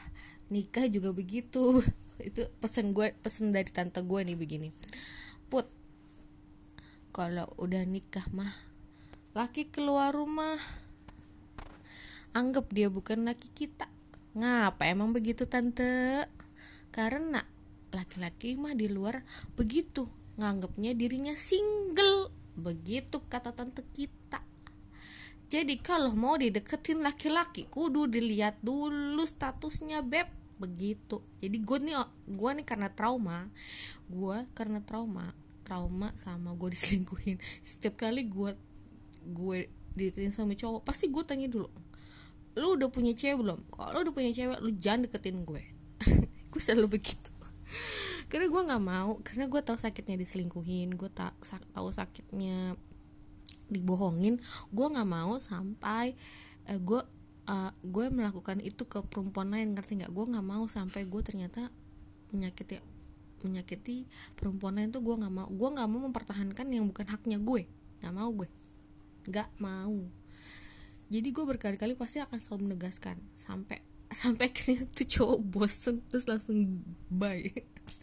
nikah 0.51 0.88
juga 0.91 1.12
begitu. 1.15 1.79
Itu 2.17 2.50
pesan 2.58 2.98
gue 2.98 3.13
Pesan 3.22 3.53
dari 3.53 3.70
tante 3.72 4.03
gue 4.03 4.20
nih 4.24 4.36
begini. 4.36 4.70
Put 5.48 5.67
Kalau 7.15 7.48
udah 7.62 7.84
nikah 7.88 8.25
mah 8.36 8.51
Laki 9.38 9.70
keluar 9.70 10.17
rumah 10.17 10.58
Anggap 12.36 12.74
dia 12.74 12.91
bukan 12.91 13.24
laki 13.24 13.53
kita. 13.53 13.88
Ngapa 14.38 14.89
emang 14.89 15.15
begitu 15.15 15.48
tante? 15.50 16.27
Karena 16.91 17.41
laki-laki 17.93 18.60
mah 18.60 18.75
di 18.75 18.91
luar 18.91 19.24
begitu 19.55 20.05
nganggapnya 20.38 20.93
dirinya 20.93 21.34
single. 21.34 22.29
Begitu 22.57 23.22
kata 23.25 23.53
tante 23.53 23.86
kita. 23.93 24.41
Jadi 25.48 25.79
kalau 25.79 26.12
mau 26.12 26.36
dideketin 26.36 27.00
laki-laki 27.00 27.65
kudu 27.72 28.12
dilihat 28.12 28.60
dulu 28.60 29.24
statusnya 29.24 30.03
beb. 30.03 30.27
Begitu. 30.57 31.22
Jadi 31.39 31.57
gue 31.62 31.77
nih 31.81 31.96
gue 32.27 32.51
nih 32.62 32.65
karena 32.65 32.89
trauma 32.91 33.50
gue 34.07 34.38
karena 34.57 34.79
trauma 34.81 35.36
trauma 35.63 36.12
sama 36.13 36.53
gue 36.53 36.69
diselingkuhin. 36.75 37.39
Setiap 37.65 37.98
kali 37.98 38.27
gue 38.27 38.53
gue 39.27 39.57
dideketin 39.98 40.31
sama 40.31 40.53
cowok 40.53 40.86
pasti 40.86 41.10
gue 41.10 41.24
tanya 41.25 41.50
dulu 41.50 41.67
lu 42.57 42.75
udah 42.75 42.89
punya 42.89 43.13
cewek 43.13 43.37
belum? 43.37 43.59
Kalau 43.69 43.89
lu 43.93 43.99
udah 44.09 44.15
punya 44.17 44.31
cewek? 44.33 44.57
Lu 44.59 44.73
jangan 44.73 45.05
deketin 45.05 45.45
gue. 45.45 45.61
Gue 46.51 46.61
selalu 46.61 46.97
begitu. 46.97 47.29
Karena 48.27 48.51
gue 48.51 48.61
nggak 48.67 48.83
mau 48.83 49.23
karena 49.23 49.47
gue 49.47 49.61
tahu 49.63 49.79
sakitnya 49.79 50.19
diselingkuhin 50.19 50.99
gue 50.99 51.07
tak 51.11 51.31
tahu 51.71 51.95
sakitnya 51.95 52.75
dibohongin 53.71 54.35
gue 54.71 54.87
nggak 54.87 55.07
mau 55.07 55.39
sampai 55.39 56.11
uh, 56.67 56.75
gue 56.75 56.99
uh, 57.47 57.71
gue 57.83 58.05
melakukan 58.11 58.59
itu 58.59 58.83
ke 58.83 58.99
perempuan 59.07 59.51
lain 59.51 59.71
ngerti 59.71 60.03
nggak? 60.03 60.11
Gue 60.11 60.25
nggak 60.27 60.43
mau 60.43 60.67
sampai 60.67 61.07
gue 61.07 61.21
ternyata 61.23 61.71
menyakiti 62.35 62.83
menyakiti 63.47 64.09
perempuan 64.35 64.75
lain 64.75 64.91
tuh 64.91 64.99
gue 64.99 65.15
nggak 65.15 65.33
mau. 65.33 65.47
Gue 65.47 65.69
nggak 65.71 65.87
mau 65.87 65.99
mempertahankan 66.11 66.67
yang 66.67 66.83
bukan 66.83 67.07
haknya 67.07 67.39
gue. 67.39 67.63
Nggak 68.03 68.13
mau 68.13 68.29
gue. 68.35 68.49
Nggak 69.27 69.49
mau 69.63 69.97
jadi 71.07 71.27
gue 71.31 71.45
berkali-kali 71.47 71.95
pasti 71.95 72.19
akan 72.19 72.35
selalu 72.35 72.71
menegaskan 72.71 73.15
sampai 73.31 73.79
sampai 74.11 74.51
akhirnya 74.51 74.87
tuh 74.91 75.07
cowok 75.07 75.39
bosen 75.43 76.03
terus 76.07 76.27
langsung 76.27 76.83
bye. 77.11 77.43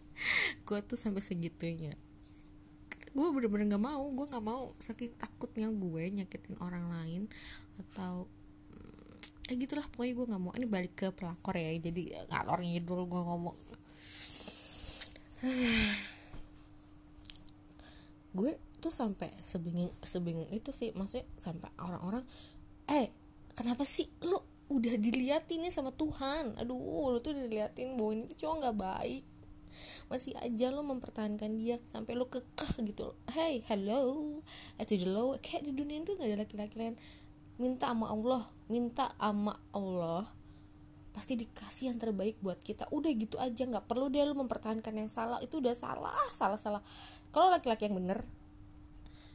Gue 0.68 0.78
tuh 0.84 0.96
sampai 0.96 1.20
segitunya. 1.24 1.96
Gue 3.12 3.28
bener-bener 3.32 3.76
nggak 3.76 3.84
mau 3.84 4.04
gue 4.12 4.26
nggak 4.26 4.44
mau 4.44 4.74
saking 4.80 5.12
takutnya 5.16 5.68
gue 5.70 6.02
nyakitin 6.20 6.56
orang 6.60 6.90
lain 6.90 7.22
atau 7.80 8.28
eh 9.44 9.56
gitulah 9.60 9.84
pokoknya 9.92 10.12
gue 10.16 10.26
nggak 10.32 10.42
mau. 10.42 10.52
Ini 10.56 10.66
balik 10.68 10.94
ke 10.96 11.06
pelakor 11.12 11.56
ya 11.56 11.72
jadi 11.76 12.28
ngalor 12.32 12.60
ngidul 12.64 13.04
gue 13.08 13.22
ngomong. 13.24 13.56
Gue 18.34 18.58
tuh 18.82 18.90
sampai 18.90 19.30
sebinging 19.38 19.94
sebinging 20.02 20.50
itu 20.50 20.74
sih 20.74 20.90
maksudnya 20.92 21.22
sampai 21.38 21.70
orang-orang 21.78 22.26
eh 22.90 23.08
kenapa 23.56 23.86
sih 23.86 24.04
lu 24.24 24.36
udah 24.72 24.94
diliatin 24.96 25.64
nih 25.64 25.72
sama 25.72 25.92
Tuhan? 25.94 26.56
Aduh 26.60 27.12
lu 27.12 27.18
tuh 27.20 27.36
diliatin 27.36 27.96
bahwa 27.96 28.10
ini 28.16 28.24
tuh 28.32 28.38
cowok 28.44 28.56
nggak 28.60 28.76
baik. 28.76 29.24
Masih 30.06 30.38
aja 30.38 30.70
lo 30.70 30.86
mempertahankan 30.86 31.58
dia 31.58 31.82
sampai 31.90 32.14
lo 32.14 32.30
kekeh 32.30 32.84
gitu 32.86 33.14
hey 33.32 33.64
hello. 33.68 34.38
Itu 34.80 34.94
lo 35.10 35.36
kayak 35.40 35.66
di 35.66 35.72
dunia 35.74 36.02
itu 36.02 36.16
nggak 36.16 36.28
ada 36.28 36.38
laki-laki 36.46 36.74
lain. 36.80 36.96
Minta 37.60 37.94
sama 37.94 38.10
Allah 38.10 38.42
minta 38.66 39.14
sama 39.14 39.54
Allah 39.70 40.26
pasti 41.14 41.38
dikasih 41.38 41.94
yang 41.94 41.98
terbaik 42.02 42.42
buat 42.42 42.58
kita. 42.58 42.90
Udah 42.90 43.10
gitu 43.14 43.38
aja 43.38 43.62
nggak 43.62 43.86
perlu 43.86 44.10
dia 44.10 44.26
lo 44.26 44.34
mempertahankan 44.34 44.94
yang 44.94 45.10
salah. 45.12 45.38
Itu 45.38 45.62
udah 45.62 45.74
salah 45.76 46.26
salah 46.34 46.58
salah. 46.58 46.82
Kalau 47.30 47.50
laki-laki 47.54 47.86
yang 47.86 47.98
bener 47.98 48.26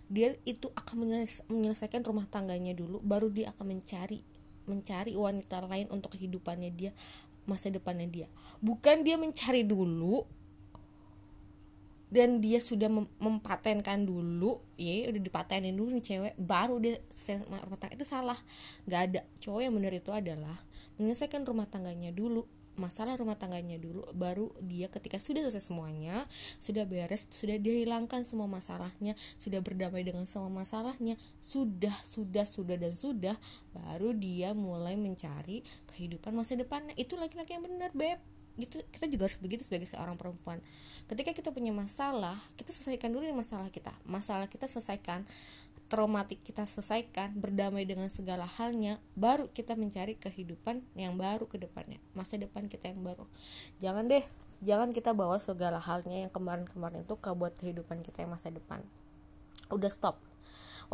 dia 0.09 0.33
itu 0.43 0.73
akan 0.73 1.05
menyelesaikan 1.47 2.01
rumah 2.01 2.25
tangganya 2.25 2.73
dulu 2.73 2.97
baru 3.05 3.29
dia 3.29 3.53
akan 3.53 3.77
mencari 3.77 4.25
mencari 4.65 5.13
wanita 5.13 5.65
lain 5.65 5.89
untuk 5.89 6.17
kehidupannya 6.17 6.69
dia 6.73 6.91
masa 7.49 7.73
depannya 7.73 8.05
dia. 8.05 8.27
Bukan 8.61 9.01
dia 9.01 9.17
mencari 9.17 9.65
dulu 9.65 10.21
dan 12.09 12.41
dia 12.41 12.57
sudah 12.57 12.89
mem 12.89 13.05
mempatenkan 13.21 14.01
dulu 14.01 14.57
ya 14.81 15.13
udah 15.13 15.21
dipatenin 15.21 15.77
dulu 15.77 15.93
nih 15.97 16.05
cewek 16.05 16.33
baru 16.37 16.77
dia 16.77 17.01
rumah 17.45 17.77
tangga. 17.81 17.97
Itu 17.97 18.05
salah 18.05 18.37
nggak 18.85 19.01
ada. 19.09 19.21
Cowok 19.41 19.61
yang 19.65 19.73
benar 19.73 19.93
itu 19.93 20.13
adalah 20.13 20.57
menyelesaikan 21.01 21.45
rumah 21.45 21.65
tangganya 21.65 22.13
dulu 22.13 22.45
masalah 22.79 23.19
rumah 23.19 23.35
tangganya 23.35 23.75
dulu 23.75 24.01
baru 24.15 24.47
dia 24.63 24.87
ketika 24.87 25.19
sudah 25.19 25.43
selesai 25.45 25.69
semuanya 25.69 26.23
sudah 26.63 26.87
beres 26.87 27.27
sudah 27.29 27.59
dihilangkan 27.59 28.23
semua 28.23 28.47
masalahnya 28.47 29.13
sudah 29.35 29.59
berdamai 29.59 30.07
dengan 30.07 30.23
semua 30.23 30.47
masalahnya 30.47 31.19
sudah 31.43 31.93
sudah 32.01 32.47
sudah 32.47 32.79
dan 32.79 32.95
sudah 32.95 33.35
baru 33.75 34.15
dia 34.15 34.55
mulai 34.55 34.95
mencari 34.95 35.61
kehidupan 35.93 36.31
masa 36.31 36.55
depannya. 36.55 36.95
Itu 36.95 37.19
laki-laki 37.19 37.57
yang 37.57 37.65
benar 37.65 37.91
beb. 37.91 38.19
Gitu 38.59 38.75
kita 38.91 39.07
juga 39.07 39.31
harus 39.31 39.39
begitu 39.39 39.63
sebagai 39.63 39.87
seorang 39.87 40.19
perempuan. 40.19 40.59
Ketika 41.07 41.31
kita 41.31 41.49
punya 41.55 41.71
masalah 41.71 42.35
kita 42.59 42.75
selesaikan 42.75 43.11
dulu 43.11 43.23
masalah 43.31 43.71
kita. 43.71 43.91
Masalah 44.03 44.51
kita 44.51 44.67
selesaikan 44.67 45.23
traumatik 45.89 46.45
kita 46.45 46.69
selesaikan, 46.69 47.33
berdamai 47.33 47.83
dengan 47.83 48.13
segala 48.13 48.45
halnya, 48.45 49.01
baru 49.17 49.49
kita 49.49 49.73
mencari 49.73 50.13
kehidupan 50.21 50.85
yang 50.93 51.17
baru 51.17 51.49
ke 51.49 51.57
depannya, 51.57 51.97
masa 52.13 52.37
depan 52.37 52.69
kita 52.69 52.93
yang 52.93 53.01
baru. 53.01 53.25
Jangan 53.81 54.05
deh, 54.05 54.21
jangan 54.61 54.93
kita 54.93 55.17
bawa 55.17 55.41
segala 55.41 55.81
halnya 55.81 56.29
yang 56.29 56.31
kemarin-kemarin 56.31 57.03
itu 57.03 57.17
ke 57.17 57.33
buat 57.33 57.57
kehidupan 57.57 58.05
kita 58.05 58.23
yang 58.23 58.37
masa 58.37 58.53
depan. 58.53 58.85
Udah 59.73 59.89
stop. 59.89 60.21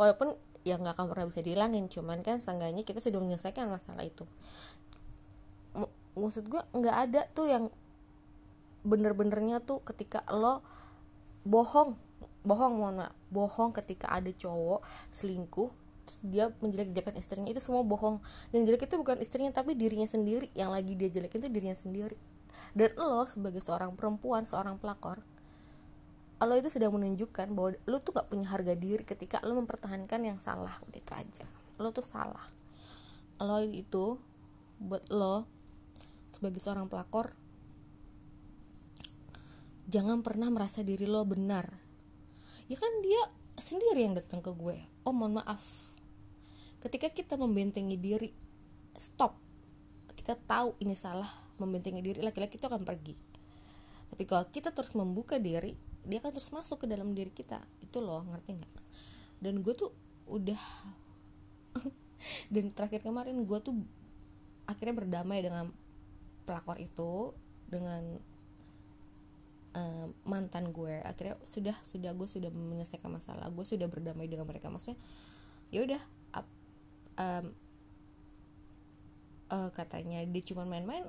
Walaupun 0.00 0.32
ya 0.64 0.80
nggak 0.80 0.96
akan 0.96 1.06
pernah 1.12 1.28
bisa 1.28 1.44
dihilangin, 1.44 1.92
cuman 1.92 2.24
kan 2.24 2.40
seenggaknya 2.40 2.82
kita 2.82 2.98
sudah 3.04 3.20
menyelesaikan 3.20 3.68
masalah 3.68 4.02
itu. 4.02 4.24
M 5.76 5.84
maksud 6.16 6.48
gue 6.48 6.64
nggak 6.72 6.96
ada 6.96 7.28
tuh 7.36 7.52
yang 7.52 7.68
bener-benernya 8.80 9.60
tuh 9.60 9.84
ketika 9.84 10.24
lo 10.32 10.64
bohong 11.44 12.00
bohong 12.46 12.78
mohon 12.78 13.10
bohong 13.34 13.74
ketika 13.74 14.14
ada 14.14 14.30
cowok 14.30 14.86
selingkuh 15.10 15.74
dia 16.22 16.54
menjelek-jelekan 16.62 17.18
istrinya 17.18 17.50
itu 17.50 17.58
semua 17.58 17.82
bohong. 17.82 18.22
Yang 18.54 18.70
jelek 18.70 18.86
itu 18.86 18.94
bukan 18.94 19.18
istrinya 19.18 19.50
tapi 19.50 19.74
dirinya 19.74 20.06
sendiri. 20.06 20.54
Yang 20.54 20.70
lagi 20.70 20.92
dia 20.94 21.10
jelekin 21.10 21.42
itu 21.42 21.50
dirinya 21.50 21.74
sendiri. 21.74 22.14
Dan 22.78 22.94
lo 22.94 23.26
sebagai 23.26 23.58
seorang 23.58 23.98
perempuan 23.98 24.46
seorang 24.46 24.78
pelakor 24.78 25.26
lo 26.36 26.52
itu 26.52 26.68
sudah 26.68 26.92
menunjukkan 26.92 27.56
bahwa 27.56 27.80
lo 27.88 27.96
tuh 28.04 28.12
gak 28.12 28.28
punya 28.28 28.44
harga 28.52 28.76
diri 28.76 29.00
ketika 29.08 29.40
lo 29.40 29.56
mempertahankan 29.56 30.20
yang 30.20 30.36
salah. 30.36 30.76
Udah 30.84 31.00
itu 31.00 31.12
aja. 31.16 31.46
Lo 31.80 31.90
tuh 31.96 32.04
salah. 32.04 32.44
Lo 33.40 33.64
itu 33.64 34.20
buat 34.76 35.08
lo 35.08 35.48
sebagai 36.36 36.60
seorang 36.60 36.92
pelakor 36.92 37.32
jangan 39.88 40.20
pernah 40.20 40.52
merasa 40.52 40.84
diri 40.84 41.08
lo 41.08 41.24
benar 41.24 41.85
ya 42.66 42.76
kan 42.78 42.92
dia 43.02 43.22
sendiri 43.56 44.04
yang 44.04 44.14
datang 44.14 44.44
ke 44.44 44.52
gue. 44.52 44.76
Oh 45.06 45.14
mohon 45.14 45.40
maaf. 45.40 45.94
Ketika 46.82 47.10
kita 47.10 47.34
membentengi 47.40 47.96
diri 47.96 48.30
stop. 48.96 49.38
Kita 50.16 50.34
tahu 50.34 50.74
ini 50.80 50.96
salah 50.96 51.28
membentengi 51.60 52.02
diri 52.02 52.20
laki-laki 52.24 52.58
itu 52.58 52.66
akan 52.66 52.82
pergi. 52.82 53.14
Tapi 54.06 54.22
kalau 54.24 54.48
kita 54.48 54.72
terus 54.72 54.96
membuka 54.96 55.36
diri 55.36 55.76
dia 56.06 56.22
akan 56.22 56.32
terus 56.34 56.50
masuk 56.54 56.84
ke 56.84 56.86
dalam 56.86 57.12
diri 57.12 57.30
kita. 57.30 57.62
Itu 57.82 58.02
loh 58.02 58.22
ngerti 58.26 58.56
nggak? 58.56 58.74
Dan 59.42 59.60
gue 59.62 59.74
tuh 59.76 59.92
udah 60.26 60.58
dan 62.54 62.64
terakhir 62.74 63.04
kemarin 63.06 63.46
gue 63.46 63.58
tuh 63.62 63.76
akhirnya 64.66 64.94
berdamai 64.98 65.38
dengan 65.44 65.70
pelakor 66.42 66.78
itu 66.82 67.34
dengan 67.70 68.18
uh, 69.76 70.06
mantan 70.24 70.72
gue. 70.72 71.04
Akhirnya 71.04 71.36
sudah 71.44 71.76
sudah 71.84 72.16
gue 72.16 72.28
sudah 72.28 72.48
menyelesaikan 72.48 73.12
masalah. 73.12 73.52
Gue 73.52 73.68
sudah 73.68 73.86
berdamai 73.86 74.26
dengan 74.26 74.48
mereka. 74.48 74.72
Maksudnya 74.72 74.96
ya 75.68 75.84
udah 75.84 76.02
um, 77.20 77.46
uh, 79.52 79.70
katanya 79.74 80.22
dia 80.24 80.42
cuma 80.46 80.64
main-main 80.64 81.04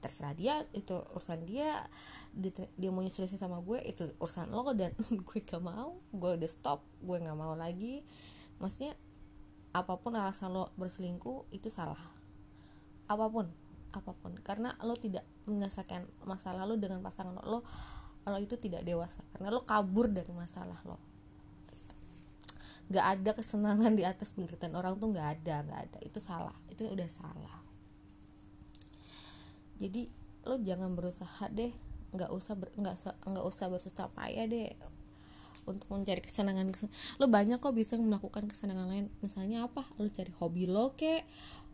terserah 0.00 0.36
dia 0.36 0.62
itu 0.72 0.94
urusan 1.12 1.44
dia. 1.44 1.84
Dia, 2.36 2.52
dia 2.76 2.90
mau 2.92 3.04
seriusin 3.04 3.40
sama 3.40 3.60
gue 3.60 3.80
itu 3.84 4.06
urusan 4.20 4.52
lo 4.52 4.72
dan 4.72 4.96
gue 5.28 5.38
gak 5.44 5.62
mau. 5.62 6.00
Gue 6.10 6.40
udah 6.40 6.50
stop 6.50 6.80
gue 7.04 7.16
nggak 7.20 7.36
mau 7.36 7.52
lagi. 7.54 8.00
Maksudnya 8.62 8.96
apa 9.76 10.00
pun 10.00 10.16
alasan 10.16 10.56
lo 10.56 10.72
berselingkuh 10.80 11.52
itu 11.52 11.68
salah. 11.68 12.00
Apa 13.10 13.28
pun 13.28 13.50
apa 13.92 14.12
pun. 14.12 14.36
Karena 14.44 14.76
lo 14.84 14.94
tidak 14.96 15.24
menyelesaikan 15.48 16.04
masalah 16.28 16.68
lo 16.68 16.76
dengan 16.76 17.00
pasangan 17.00 17.36
lo. 17.36 17.42
Lo 17.44 17.60
lo 18.26 18.38
itu 18.42 18.58
tidak 18.58 18.82
dewasa. 18.82 19.22
Karena 19.34 19.54
lo 19.54 19.62
kabur 19.62 20.10
dari 20.10 20.30
masalah 20.34 20.78
lo. 20.82 20.98
Nggak 22.86 23.06
ada 23.06 23.30
kesenangan 23.34 23.92
di 23.94 24.06
atas 24.06 24.34
penderitaan 24.34 24.74
orang 24.74 24.98
tuh 24.98 25.10
nggak 25.10 25.28
ada 25.42 25.62
nggak 25.62 25.80
ada. 25.90 25.98
Itu 26.02 26.18
salah. 26.18 26.54
Itu 26.70 26.86
udah 26.90 27.08
salah. 27.10 27.58
Jadi 29.78 30.10
lo 30.46 30.58
jangan 30.58 30.94
berusaha 30.94 31.46
deh. 31.50 31.70
Nggak 32.14 32.30
usah 32.34 32.54
nggak 32.58 32.96
nggak 33.26 33.46
usah 33.46 33.66
bersusah 33.70 34.08
payah 34.14 34.46
deh 34.46 34.74
untuk 35.66 35.90
mencari 35.90 36.22
kesenangan, 36.22 36.70
lo 37.18 37.26
banyak 37.26 37.58
kok 37.58 37.74
bisa 37.74 37.98
melakukan 37.98 38.46
kesenangan 38.46 38.86
lain. 38.86 39.06
Misalnya 39.18 39.66
apa? 39.66 39.82
Lo 39.98 40.06
cari 40.06 40.30
hobi 40.38 40.70
lo 40.70 40.94
kek. 40.94 41.26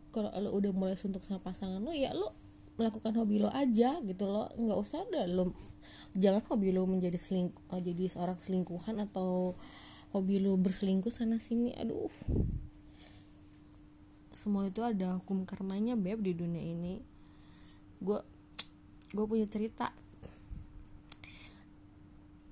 Kalau 0.09 0.33
lo 0.33 0.49
udah 0.53 0.73
mulai 0.73 0.97
suntuk 0.97 1.21
sama 1.21 1.41
pasangan 1.41 1.81
lo 1.81 1.93
ya 1.93 2.13
lo 2.13 2.33
melakukan 2.75 3.13
hobi 3.17 3.37
lo 3.37 3.53
aja 3.53 3.93
gitu 4.01 4.25
lo 4.25 4.49
nggak 4.57 4.77
usah 4.81 5.05
udah 5.05 5.29
lo 5.29 5.53
jangan 6.17 6.41
hobi 6.49 6.73
lo 6.73 6.89
menjadi 6.89 7.17
selingkuh 7.21 7.69
oh, 7.69 7.81
jadi 7.81 8.09
seorang 8.09 8.37
selingkuhan 8.39 8.97
atau 8.97 9.53
hobi 10.13 10.37
lo 10.37 10.53
berselingkuh 10.61 11.09
sana 11.09 11.41
sini 11.41 11.73
aduh. 11.73 12.13
Semua 14.33 14.69
itu 14.69 14.85
ada 14.85 15.17
hukum 15.17 15.45
karmanya 15.49 15.97
beb 15.97 16.21
di 16.21 16.37
dunia 16.37 16.61
ini. 16.61 17.01
Gue 17.97 18.21
gue 19.17 19.25
punya 19.25 19.49
cerita. 19.49 19.89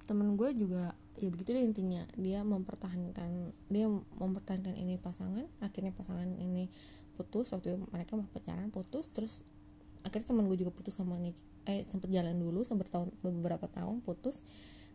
Temen 0.09 0.33
gue 0.33 0.49
juga 0.57 0.97
ya 1.21 1.29
begitu 1.29 1.53
deh 1.53 1.61
intinya. 1.61 2.01
Dia 2.17 2.41
mempertahankan 2.41 3.53
dia 3.69 3.85
mempertahankan 4.17 4.73
ini 4.73 4.97
pasangan 4.97 5.45
akhirnya 5.61 5.93
pasangan 5.93 6.33
ini 6.41 6.65
putus 7.13 7.53
waktu 7.53 7.77
itu 7.77 7.79
mereka 7.93 8.17
mau 8.17 8.25
pacaran 8.33 8.73
putus 8.73 9.05
terus 9.13 9.45
akhirnya 10.01 10.27
teman 10.33 10.49
gue 10.49 10.57
juga 10.57 10.73
putus 10.73 10.97
sama 10.97 11.17
nih 11.21 11.35
eh 11.69 11.85
sempet 11.85 12.09
jalan 12.09 12.33
dulu 12.33 12.65
sempat 12.65 12.89
tahun 12.89 13.13
beberapa 13.21 13.69
tahun 13.69 14.01
putus. 14.01 14.41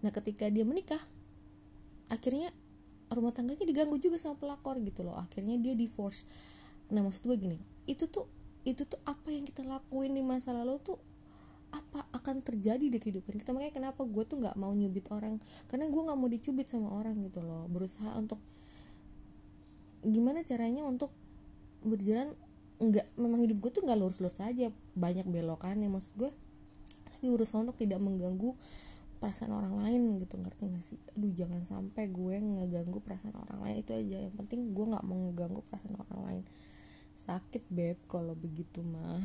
Nah 0.02 0.10
ketika 0.10 0.50
dia 0.50 0.66
menikah 0.66 1.00
akhirnya 2.10 2.50
rumah 3.10 3.30
tangganya 3.30 3.62
diganggu 3.62 4.02
juga 4.02 4.18
sama 4.18 4.34
pelakor 4.34 4.82
gitu 4.82 5.06
loh. 5.06 5.14
Akhirnya 5.14 5.54
dia 5.62 5.78
divorce. 5.78 6.26
Nah 6.90 7.06
maksud 7.06 7.26
gue 7.30 7.36
gini 7.38 7.58
itu 7.86 8.10
tuh 8.10 8.26
itu 8.66 8.82
tuh 8.82 8.98
apa 9.06 9.30
yang 9.30 9.46
kita 9.46 9.62
lakuin 9.62 10.10
di 10.10 10.26
masa 10.26 10.50
lalu 10.50 10.82
tuh 10.82 10.98
apa 11.70 12.02
akan 12.14 12.42
terjadi 12.42 12.90
di 12.90 12.98
kehidupan 12.98 13.38
kita? 13.38 13.54
Makanya 13.54 13.74
kenapa 13.74 14.02
gue 14.02 14.24
tuh 14.26 14.42
nggak 14.42 14.58
mau 14.58 14.74
nyubit 14.74 15.06
orang? 15.14 15.38
Karena 15.70 15.86
gue 15.86 16.02
nggak 16.02 16.18
mau 16.18 16.26
dicubit 16.26 16.66
sama 16.66 16.90
orang 16.90 17.22
gitu 17.22 17.46
loh. 17.46 17.70
Berusaha 17.70 18.10
untuk 18.18 18.42
gimana 20.02 20.42
caranya 20.42 20.82
untuk 20.82 21.14
berjalan? 21.86 22.34
Nggak 22.82 23.06
memang 23.14 23.40
hidup 23.46 23.58
gue 23.62 23.70
tuh 23.70 23.82
nggak 23.86 23.98
lurus-lurus 24.02 24.36
aja 24.42 24.74
banyak 24.96 25.28
belokan 25.28 25.84
ya 25.84 25.88
maksud 25.92 26.12
gue. 26.16 26.30
Tapi 27.06 27.28
berusaha 27.28 27.60
untuk 27.60 27.76
tidak 27.76 28.00
mengganggu 28.00 28.56
perasaan 29.16 29.52
orang 29.56 29.80
lain 29.80 30.20
gitu 30.20 30.36
ngerti 30.36 30.62
gak 30.72 30.84
sih? 30.84 31.00
Aduh 31.16 31.32
jangan 31.32 31.62
sampai 31.64 32.08
gue 32.12 32.36
ngeganggu 32.36 33.00
perasaan 33.00 33.36
orang 33.36 33.60
lain 33.64 33.76
itu 33.80 33.92
aja. 33.92 34.16
Yang 34.28 34.34
penting 34.40 34.60
gue 34.76 34.84
nggak 34.88 35.04
mau 35.04 35.16
ngeganggu 35.28 35.60
perasaan 35.68 35.96
orang 36.00 36.20
lain. 36.24 36.44
Sakit 37.24 37.62
beb 37.68 37.96
kalau 38.08 38.32
begitu 38.36 38.80
mah. 38.84 39.20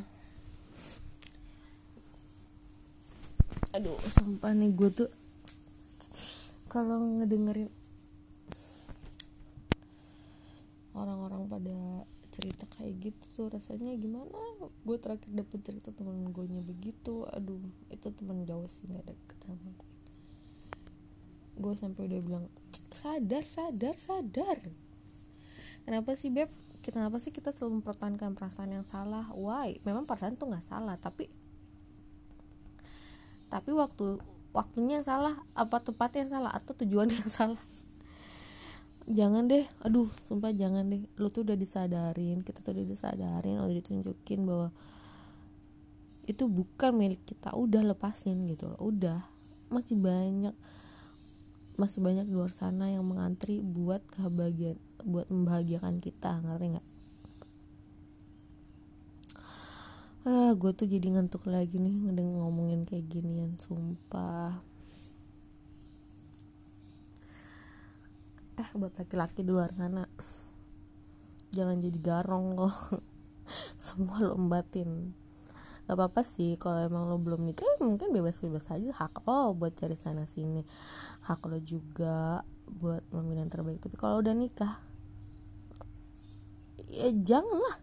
Aduh 3.72 3.96
sumpah 4.11 4.51
nih 4.51 4.72
gue 4.75 4.89
tuh 4.91 5.09
kalau 6.72 7.03
ngedengerin 7.19 7.72
orang-orang 10.96 11.43
pada 11.48 11.79
cerita 12.41 12.65
kayak 12.73 12.93
gitu 12.97 13.25
tuh 13.37 13.47
rasanya 13.53 13.93
gimana? 14.01 14.33
Gue 14.81 14.97
terakhir 14.97 15.29
dapet 15.29 15.61
cerita 15.61 15.93
temen 15.93 16.33
gue 16.33 16.45
nya 16.49 16.65
begitu. 16.65 17.29
Aduh 17.29 17.61
itu 17.93 18.09
temen 18.09 18.41
jauh 18.49 18.65
sih 18.65 18.89
nggak 18.89 19.05
deket 19.05 19.37
sama 19.45 19.69
gue. 19.77 19.89
Gue 21.61 21.73
sampai 21.77 22.01
udah 22.09 22.19
bilang 22.25 22.45
sadar 22.89 23.45
sadar 23.45 23.95
sadar. 23.95 24.57
Kenapa 25.85 26.17
sih 26.17 26.33
beb? 26.33 26.49
Kenapa 26.81 27.21
sih 27.21 27.29
kita 27.29 27.53
selalu 27.53 27.85
mempertahankan 27.85 28.33
perasaan 28.33 28.73
yang 28.73 28.85
salah? 28.89 29.29
Why? 29.37 29.77
Memang 29.85 30.09
perasaan 30.09 30.33
tuh 30.33 30.49
nggak 30.49 30.65
salah 30.65 30.97
tapi 30.97 31.29
tapi 33.51 33.75
waktu 33.75 34.17
waktunya 34.55 35.03
yang 35.03 35.07
salah 35.07 35.35
apa 35.51 35.83
tempatnya 35.83 36.23
yang 36.23 36.33
salah 36.39 36.51
atau 36.55 36.71
tujuan 36.71 37.11
yang 37.19 37.27
salah 37.27 37.59
jangan 39.09 39.50
deh 39.50 39.66
aduh 39.81 40.09
sumpah 40.29 40.53
jangan 40.53 40.85
deh. 40.90 41.01
Lu 41.18 41.29
tuh 41.33 41.46
udah 41.48 41.57
disadarin 41.57 42.46
kita 42.46 42.61
tuh 42.61 42.77
udah 42.77 42.85
disadarin 42.85 43.57
udah 43.61 43.75
ditunjukin 43.75 44.46
bahwa 44.46 44.70
itu 46.29 46.46
bukan 46.46 46.92
milik 46.94 47.22
kita. 47.25 47.53
Udah 47.57 47.81
lepasin 47.81 48.46
gitu 48.46 48.70
loh. 48.70 48.79
Udah. 48.81 49.25
Masih 49.74 49.98
banyak 49.98 50.53
masih 51.79 52.03
banyak 52.03 52.29
di 52.29 52.35
luar 52.35 52.51
sana 52.53 52.94
yang 52.94 53.01
mengantri 53.07 53.57
buat 53.64 54.05
kebahagiaan 54.14 54.77
buat 55.01 55.25
membahagiakan 55.33 55.98
kita. 55.98 56.44
Ngerti 56.46 56.77
nggak? 56.77 56.87
Ah 60.22 60.53
gue 60.53 60.70
tuh 60.77 60.85
jadi 60.85 61.18
ngantuk 61.18 61.50
lagi 61.50 61.81
nih 61.81 61.98
ngomongin 62.14 62.85
kayak 62.85 63.09
ginian 63.09 63.57
sumpah 63.57 64.61
eh 68.59 68.70
buat 68.75 68.94
laki-laki 68.98 69.46
di 69.46 69.51
luar 69.51 69.72
sana. 69.72 70.03
Jangan 71.51 71.77
jadi 71.79 72.00
garong 72.00 72.55
loh. 72.55 72.74
Semua 73.79 74.24
lo 74.24 74.40
embatin 74.40 75.16
gak 75.90 75.98
apa-apa 75.98 76.24
sih 76.24 76.55
kalau 76.55 76.79
emang 76.87 77.03
lo 77.11 77.20
belum 77.20 77.44
nikah 77.44 77.68
ya 77.68 77.83
mungkin 77.83 78.16
bebas-bebas 78.16 78.72
aja. 78.72 78.92
Hak 78.96 79.27
lo 79.27 79.51
buat 79.55 79.75
cari 79.75 80.00
sana 80.00 80.24
sini 80.24 80.64
hak 81.27 81.42
lo 81.51 81.59
juga 81.59 82.48
buat 82.68 83.03
memilih 83.11 83.48
yang 83.48 83.51
terbaik. 83.51 83.83
Tapi 83.83 83.96
kalau 84.00 84.24
udah 84.24 84.31
nikah 84.31 84.79
ya 86.92 87.07
jangan 87.24 87.59
lah 87.59 87.77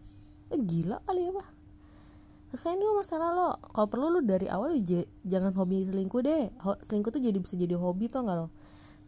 gila 0.57 0.97
kali 1.05 1.29
ya 1.29 1.31
pak. 1.33 1.47
Selesai 2.49 2.81
dulu 2.81 3.05
masalah 3.05 3.29
lo. 3.37 3.49
Kalau 3.77 3.87
perlu 3.93 4.07
lo 4.09 4.19
dari 4.25 4.49
awal 4.49 4.73
jangan 5.21 5.53
hobi 5.53 5.85
selingkuh 5.85 6.21
deh. 6.25 6.49
Selingkuh 6.81 7.13
tuh 7.13 7.21
jadi 7.21 7.37
bisa 7.37 7.53
jadi 7.53 7.77
hobi 7.77 8.09
tuh 8.09 8.25
nggak 8.25 8.37
lo? 8.41 8.49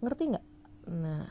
Ngerti 0.05 0.23
nggak? 0.29 0.45
Nah 0.93 1.25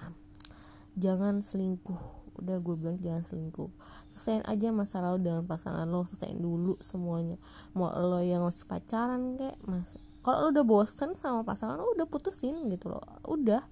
jangan 0.96 1.44
selingkuh. 1.44 2.18
Udah 2.40 2.56
gue 2.58 2.74
bilang 2.78 2.96
jangan 2.98 3.20
selingkuh. 3.20 3.68
Selesaiin 4.16 4.44
aja 4.48 4.72
masalah 4.72 5.14
lo 5.14 5.18
dengan 5.20 5.44
pasangan 5.44 5.84
lo 5.86 6.08
selesaiin 6.08 6.40
dulu 6.40 6.80
semuanya. 6.80 7.36
Mau 7.76 7.92
lo 7.92 8.22
yang 8.24 8.46
masih 8.46 8.64
pacaran 8.66 9.36
kayak 9.36 9.58
mas 9.66 9.98
kalau 10.20 10.48
lo 10.48 10.48
udah 10.52 10.64
bosen 10.68 11.16
sama 11.16 11.40
pasangan 11.48 11.80
lo 11.80 11.96
udah 11.96 12.08
putusin 12.08 12.68
gitu 12.72 12.92
lo 12.92 13.00
udah. 13.28 13.64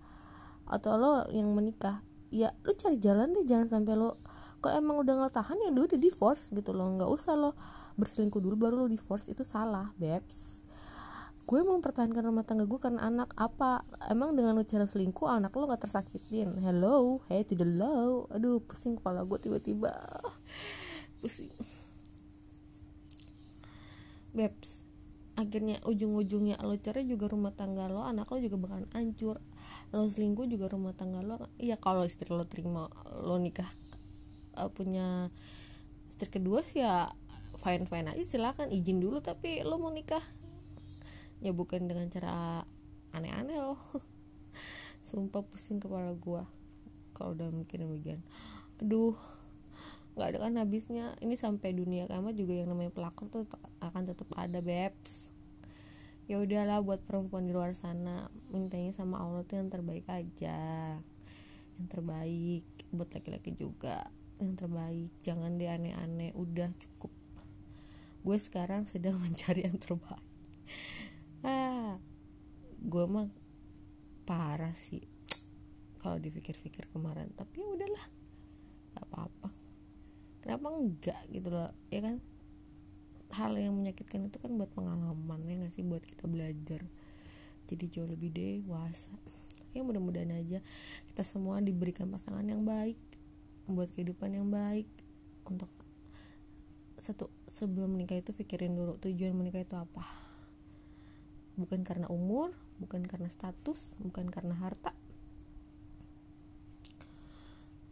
Atau 0.68 1.00
lo 1.00 1.24
yang 1.32 1.48
menikah 1.56 2.04
ya 2.28 2.52
lo 2.64 2.76
cari 2.76 3.00
jalan 3.00 3.32
deh 3.32 3.44
jangan 3.48 3.80
sampai 3.80 3.96
lo 3.96 4.20
kalau 4.60 4.74
emang 4.76 4.96
udah 5.00 5.14
nggak 5.24 5.34
tahan 5.38 5.56
ya 5.64 5.70
udah 5.72 5.96
divorce 5.96 6.52
gitu 6.52 6.76
lo 6.76 6.84
nggak 6.98 7.08
usah 7.08 7.40
lo 7.40 7.56
berselingkuh 7.96 8.42
dulu 8.42 8.56
baru 8.56 8.74
lo 8.84 8.88
divorce 8.90 9.32
itu 9.32 9.40
salah 9.48 9.88
babes 9.96 10.67
gue 11.48 11.64
mau 11.64 11.80
mempertahankan 11.80 12.28
rumah 12.28 12.44
tangga 12.44 12.68
gue 12.68 12.76
karena 12.76 13.08
anak. 13.08 13.32
Apa? 13.32 13.80
Emang 14.12 14.36
dengan 14.36 14.52
lo 14.52 14.68
cara 14.68 14.84
selingkuh 14.84 15.32
anak 15.32 15.56
lo 15.56 15.64
gak 15.64 15.88
tersakitin? 15.88 16.60
Hello? 16.60 17.24
Hey 17.24 17.40
to 17.40 17.56
the 17.56 17.64
low. 17.64 18.28
Aduh 18.28 18.60
pusing 18.60 19.00
kepala 19.00 19.24
gue 19.24 19.40
tiba-tiba. 19.40 19.96
Pusing. 21.24 21.48
Babes 24.36 24.84
akhirnya 25.38 25.80
ujung-ujungnya 25.86 26.58
lo 26.66 26.74
cerai 26.76 27.06
juga 27.06 27.30
rumah 27.30 27.54
tangga 27.54 27.86
lo 27.86 28.02
anak 28.04 28.28
lo 28.28 28.36
juga 28.44 28.60
bakalan 28.60 28.90
hancur. 28.92 29.40
Lo 29.96 30.04
selingkuh 30.04 30.44
juga 30.52 30.68
rumah 30.68 30.92
tangga 30.92 31.24
lo. 31.24 31.48
Iya 31.56 31.80
kalau 31.80 32.04
istri 32.04 32.28
lo 32.28 32.44
terima 32.44 32.92
lo 33.24 33.40
nikah 33.40 33.72
uh, 34.52 34.68
punya 34.68 35.32
istri 36.12 36.28
kedua 36.28 36.60
sih 36.60 36.84
ya 36.84 37.08
fine 37.56 37.88
fine 37.88 38.12
aja 38.12 38.20
silakan. 38.20 38.68
Izin 38.68 39.00
dulu 39.00 39.24
tapi 39.24 39.64
lo 39.64 39.80
mau 39.80 39.88
nikah 39.88 40.20
ya 41.38 41.54
bukan 41.54 41.86
dengan 41.86 42.06
cara 42.10 42.62
aneh-aneh 43.14 43.58
loh. 43.58 43.80
Sumpah 45.08 45.42
pusing 45.46 45.80
kepala 45.80 46.12
gue 46.12 46.42
kalau 47.16 47.34
udah 47.34 47.50
mikirin 47.50 47.90
begini 47.90 48.22
aduh 48.78 49.18
nggak 50.14 50.34
ada 50.34 50.38
kan 50.42 50.54
habisnya. 50.58 51.14
Ini 51.22 51.34
sampai 51.38 51.74
dunia 51.74 52.10
kiamat 52.10 52.34
juga 52.34 52.58
yang 52.58 52.74
namanya 52.74 52.90
pelakor 52.90 53.30
tuh 53.30 53.46
akan 53.78 54.02
tetap 54.02 54.26
ada 54.34 54.58
babes 54.58 55.30
ya 56.28 56.36
udahlah 56.36 56.84
buat 56.84 57.00
perempuan 57.08 57.48
di 57.48 57.56
luar 57.56 57.72
sana 57.72 58.28
mintanya 58.52 58.92
sama 58.92 59.16
Allah 59.16 59.48
tuh 59.48 59.56
yang 59.56 59.72
terbaik 59.72 60.04
aja. 60.12 60.60
Yang 61.80 61.88
terbaik 61.88 62.66
buat 62.92 63.08
laki-laki 63.08 63.56
juga 63.56 64.12
yang 64.36 64.54
terbaik. 64.54 65.08
Jangan 65.24 65.56
deh 65.56 65.72
aneh-aneh 65.72 66.36
udah 66.36 66.68
cukup. 66.76 67.10
Gue 68.22 68.36
sekarang 68.36 68.84
sedang 68.84 69.16
mencari 69.24 69.64
yang 69.64 69.80
terbaik 69.80 70.20
ah. 71.44 71.98
Gue 72.78 73.04
mah 73.10 73.26
parah 74.28 74.74
sih. 74.74 75.02
Kalau 76.02 76.16
dipikir-pikir 76.22 76.86
kemarin 76.94 77.32
tapi 77.34 77.62
ya 77.62 77.68
udahlah 77.68 78.06
gak 78.94 79.06
apa-apa. 79.10 79.48
Kenapa 80.38 80.66
enggak 80.70 81.20
gitu 81.28 81.50
loh 81.50 81.72
ya 81.90 82.00
kan? 82.00 82.16
Hal 83.34 83.52
yang 83.60 83.76
menyakitkan 83.76 84.30
itu 84.30 84.40
kan 84.40 84.56
buat 84.56 84.72
pengalaman 84.72 85.44
ya 85.44 85.54
nggak 85.60 85.72
sih? 85.74 85.84
Buat 85.84 86.06
kita 86.06 86.24
belajar 86.30 86.80
jadi 87.68 87.84
jauh 87.90 88.08
lebih 88.08 88.32
dewasa. 88.32 89.12
Ya 89.76 89.84
mudah-mudahan 89.84 90.32
aja 90.32 90.64
kita 91.12 91.22
semua 91.26 91.60
diberikan 91.60 92.08
pasangan 92.08 92.46
yang 92.46 92.64
baik 92.64 92.96
buat 93.68 93.92
kehidupan 93.92 94.32
yang 94.32 94.48
baik. 94.48 94.88
Untuk 95.44 95.68
satu 96.96 97.28
sebelum 97.46 97.94
menikah 97.94 98.16
itu 98.18 98.32
pikirin 98.32 98.74
dulu 98.74 98.96
tujuan 98.98 99.36
menikah 99.36 99.62
itu 99.62 99.76
apa 99.78 100.27
bukan 101.58 101.82
karena 101.82 102.06
umur 102.06 102.54
bukan 102.78 103.02
karena 103.02 103.26
status 103.26 103.98
bukan 103.98 104.30
karena 104.30 104.54
harta. 104.54 104.94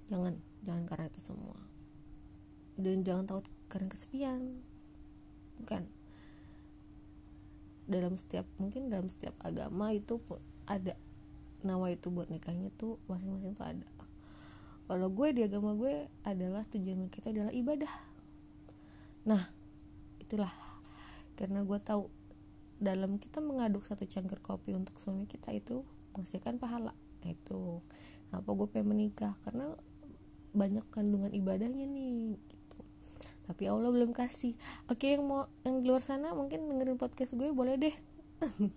Jangan 0.06 0.38
jangan 0.62 0.84
karena 0.86 1.10
itu 1.10 1.18
semua. 1.18 1.58
Dan 2.78 3.02
jangan 3.02 3.26
takut 3.26 3.50
karena 3.66 3.90
kesepian. 3.90 4.62
Bukan. 5.58 5.82
Dalam 7.90 8.14
setiap 8.14 8.46
mungkin 8.62 8.86
dalam 8.86 9.10
setiap 9.10 9.34
agama 9.42 9.90
itu 9.90 10.22
ada 10.70 10.94
nawa 11.66 11.90
itu 11.90 12.14
buat 12.14 12.30
nikahnya 12.30 12.70
tuh 12.78 13.02
masing-masing 13.10 13.58
tuh 13.58 13.66
ada. 13.66 13.88
Kalau 14.86 15.10
gue 15.10 15.28
di 15.34 15.42
agama 15.42 15.74
gue 15.74 16.06
adalah 16.22 16.62
tujuan 16.70 17.10
kita 17.10 17.34
adalah 17.34 17.50
ibadah. 17.50 17.90
Nah 19.26 19.42
itulah. 20.22 20.54
Karena 21.34 21.66
gue 21.66 21.78
tahu 21.82 22.08
dalam 22.76 23.16
kita 23.16 23.40
mengaduk 23.40 23.80
satu 23.84 24.04
cangkir 24.04 24.40
kopi 24.44 24.76
untuk 24.76 25.00
suami 25.00 25.24
kita 25.24 25.52
itu 25.52 25.80
menghasilkan 26.12 26.60
pahala. 26.60 26.92
Itu. 27.24 27.80
Kenapa 28.28 28.48
gue 28.52 28.66
pengen 28.68 28.88
menikah? 28.92 29.34
Karena 29.40 29.72
banyak 30.56 30.84
kandungan 30.92 31.32
ibadahnya 31.32 31.84
nih 31.88 32.36
gitu. 32.36 32.78
Tapi 33.48 33.62
Allah 33.68 33.92
belum 33.92 34.12
kasih. 34.12 34.56
Oke 34.88 35.16
yang 35.16 35.24
mau 35.24 35.48
yang 35.64 35.80
di 35.80 35.88
luar 35.88 36.04
sana 36.04 36.32
mungkin 36.36 36.68
dengerin 36.68 37.00
podcast 37.00 37.36
gue 37.36 37.48
boleh 37.52 37.80
deh. 37.80 37.96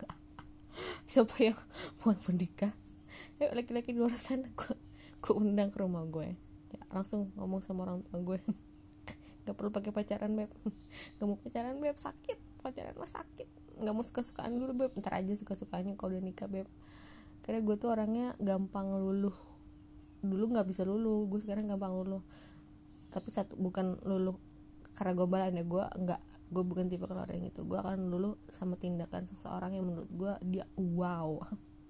Siapa 1.11 1.35
yang 1.43 1.57
mau 2.03 2.15
menikah? 2.31 2.71
Yuk 3.39 3.51
laki-laki 3.55 3.91
di 3.95 3.99
luar 3.99 4.15
sana 4.15 4.47
gue 4.59 4.75
gue 5.19 5.33
undang 5.35 5.71
ke 5.71 5.79
rumah 5.83 6.07
gue. 6.07 6.35
Ya, 6.69 6.81
langsung 6.93 7.35
ngomong 7.35 7.59
sama 7.59 7.83
orang 7.83 7.99
tua 8.07 8.23
gue. 8.23 8.39
Gak 9.43 9.55
perlu 9.57 9.73
pakai 9.73 9.91
pacaran 9.91 10.31
beb. 10.37 10.51
Gak 11.19 11.25
mau 11.25 11.35
pacaran 11.35 11.75
beb. 11.81 11.97
Sakit. 11.97 12.37
Pacaran 12.59 12.93
mah 12.99 13.07
sakit 13.07 13.58
gak 13.79 13.93
mau 13.95 14.03
suka 14.03 14.21
sukaan 14.21 14.59
dulu 14.59 14.85
beb. 14.85 14.91
Ntar 14.99 15.23
aja 15.23 15.33
suka 15.35 15.55
sukanya 15.55 15.95
kalau 15.95 16.15
udah 16.15 16.23
nikah 16.23 16.47
beb. 16.51 16.67
Karena 17.43 17.65
gue 17.65 17.75
tuh 17.79 17.89
orangnya 17.89 18.35
gampang 18.37 18.93
luluh. 18.93 19.33
Dulu 20.19 20.51
nggak 20.51 20.67
bisa 20.67 20.83
luluh 20.83 21.25
gue 21.31 21.39
sekarang 21.39 21.65
gampang 21.65 21.95
luluh. 21.95 22.21
Tapi 23.09 23.29
satu 23.31 23.57
bukan 23.57 23.97
luluh 24.05 24.37
karena 24.93 25.15
gue 25.15 25.27
balan 25.31 25.55
ya 25.55 25.63
gue 25.63 25.85
nggak 25.95 26.21
gue 26.49 26.63
bukan 26.65 26.91
tipe 26.91 27.07
kalau 27.07 27.23
yang 27.29 27.47
itu 27.47 27.63
gue 27.63 27.79
akan 27.79 28.11
luluh 28.11 28.35
sama 28.51 28.75
tindakan 28.75 29.23
seseorang 29.23 29.71
yang 29.71 29.87
menurut 29.87 30.11
gue 30.11 30.33
dia 30.43 30.65
wow. 30.75 31.39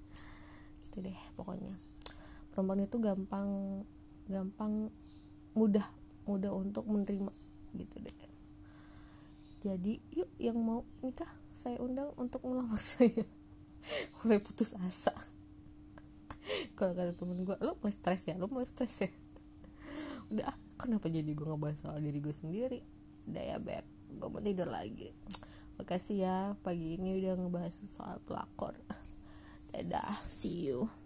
Gitu 0.86 1.02
deh 1.02 1.20
pokoknya. 1.34 1.74
Perempuan 2.54 2.86
itu 2.86 3.02
gampang 3.02 3.50
gampang 4.30 4.94
mudah 5.58 5.90
mudah 6.30 6.54
untuk 6.54 6.86
menerima. 6.86 7.34
Gitu 7.74 7.96
deh. 7.98 8.18
Jadi 9.60 10.00
yuk 10.16 10.30
yang 10.40 10.56
mau 10.62 10.88
nikah 11.04 11.28
saya 11.60 11.76
undang 11.84 12.16
untuk 12.16 12.40
melamar 12.48 12.80
saya. 12.96 13.28
Mulai 14.24 14.40
putus 14.40 14.72
asa. 14.80 15.12
Kalau 16.80 16.96
kata 16.96 17.12
temen 17.20 17.44
gue 17.44 17.58
lo 17.60 17.76
mulai 17.84 17.92
stres 17.92 18.32
ya? 18.32 18.40
Lo 18.40 18.48
mulai 18.48 18.64
stres 18.64 18.96
ya? 19.04 19.12
Udah 20.32 20.56
ah, 20.56 20.58
kenapa 20.80 21.12
jadi 21.12 21.28
gue 21.28 21.44
ngebahas 21.44 21.84
soal 21.84 22.00
diri 22.00 22.24
gue 22.24 22.32
sendiri? 22.32 22.80
Udah 23.28 23.44
ya 23.44 23.58
beb. 23.60 23.84
Gue 24.16 24.28
mau 24.32 24.40
tidur 24.40 24.72
lagi. 24.72 25.12
Makasih 25.76 26.18
ya 26.24 26.38
pagi 26.64 26.96
ini 26.96 27.20
udah 27.20 27.36
ngebahas 27.36 27.76
soal 27.84 28.24
pelakor. 28.24 28.80
Dadah 29.76 30.16
see 30.32 30.72
you 30.72 30.99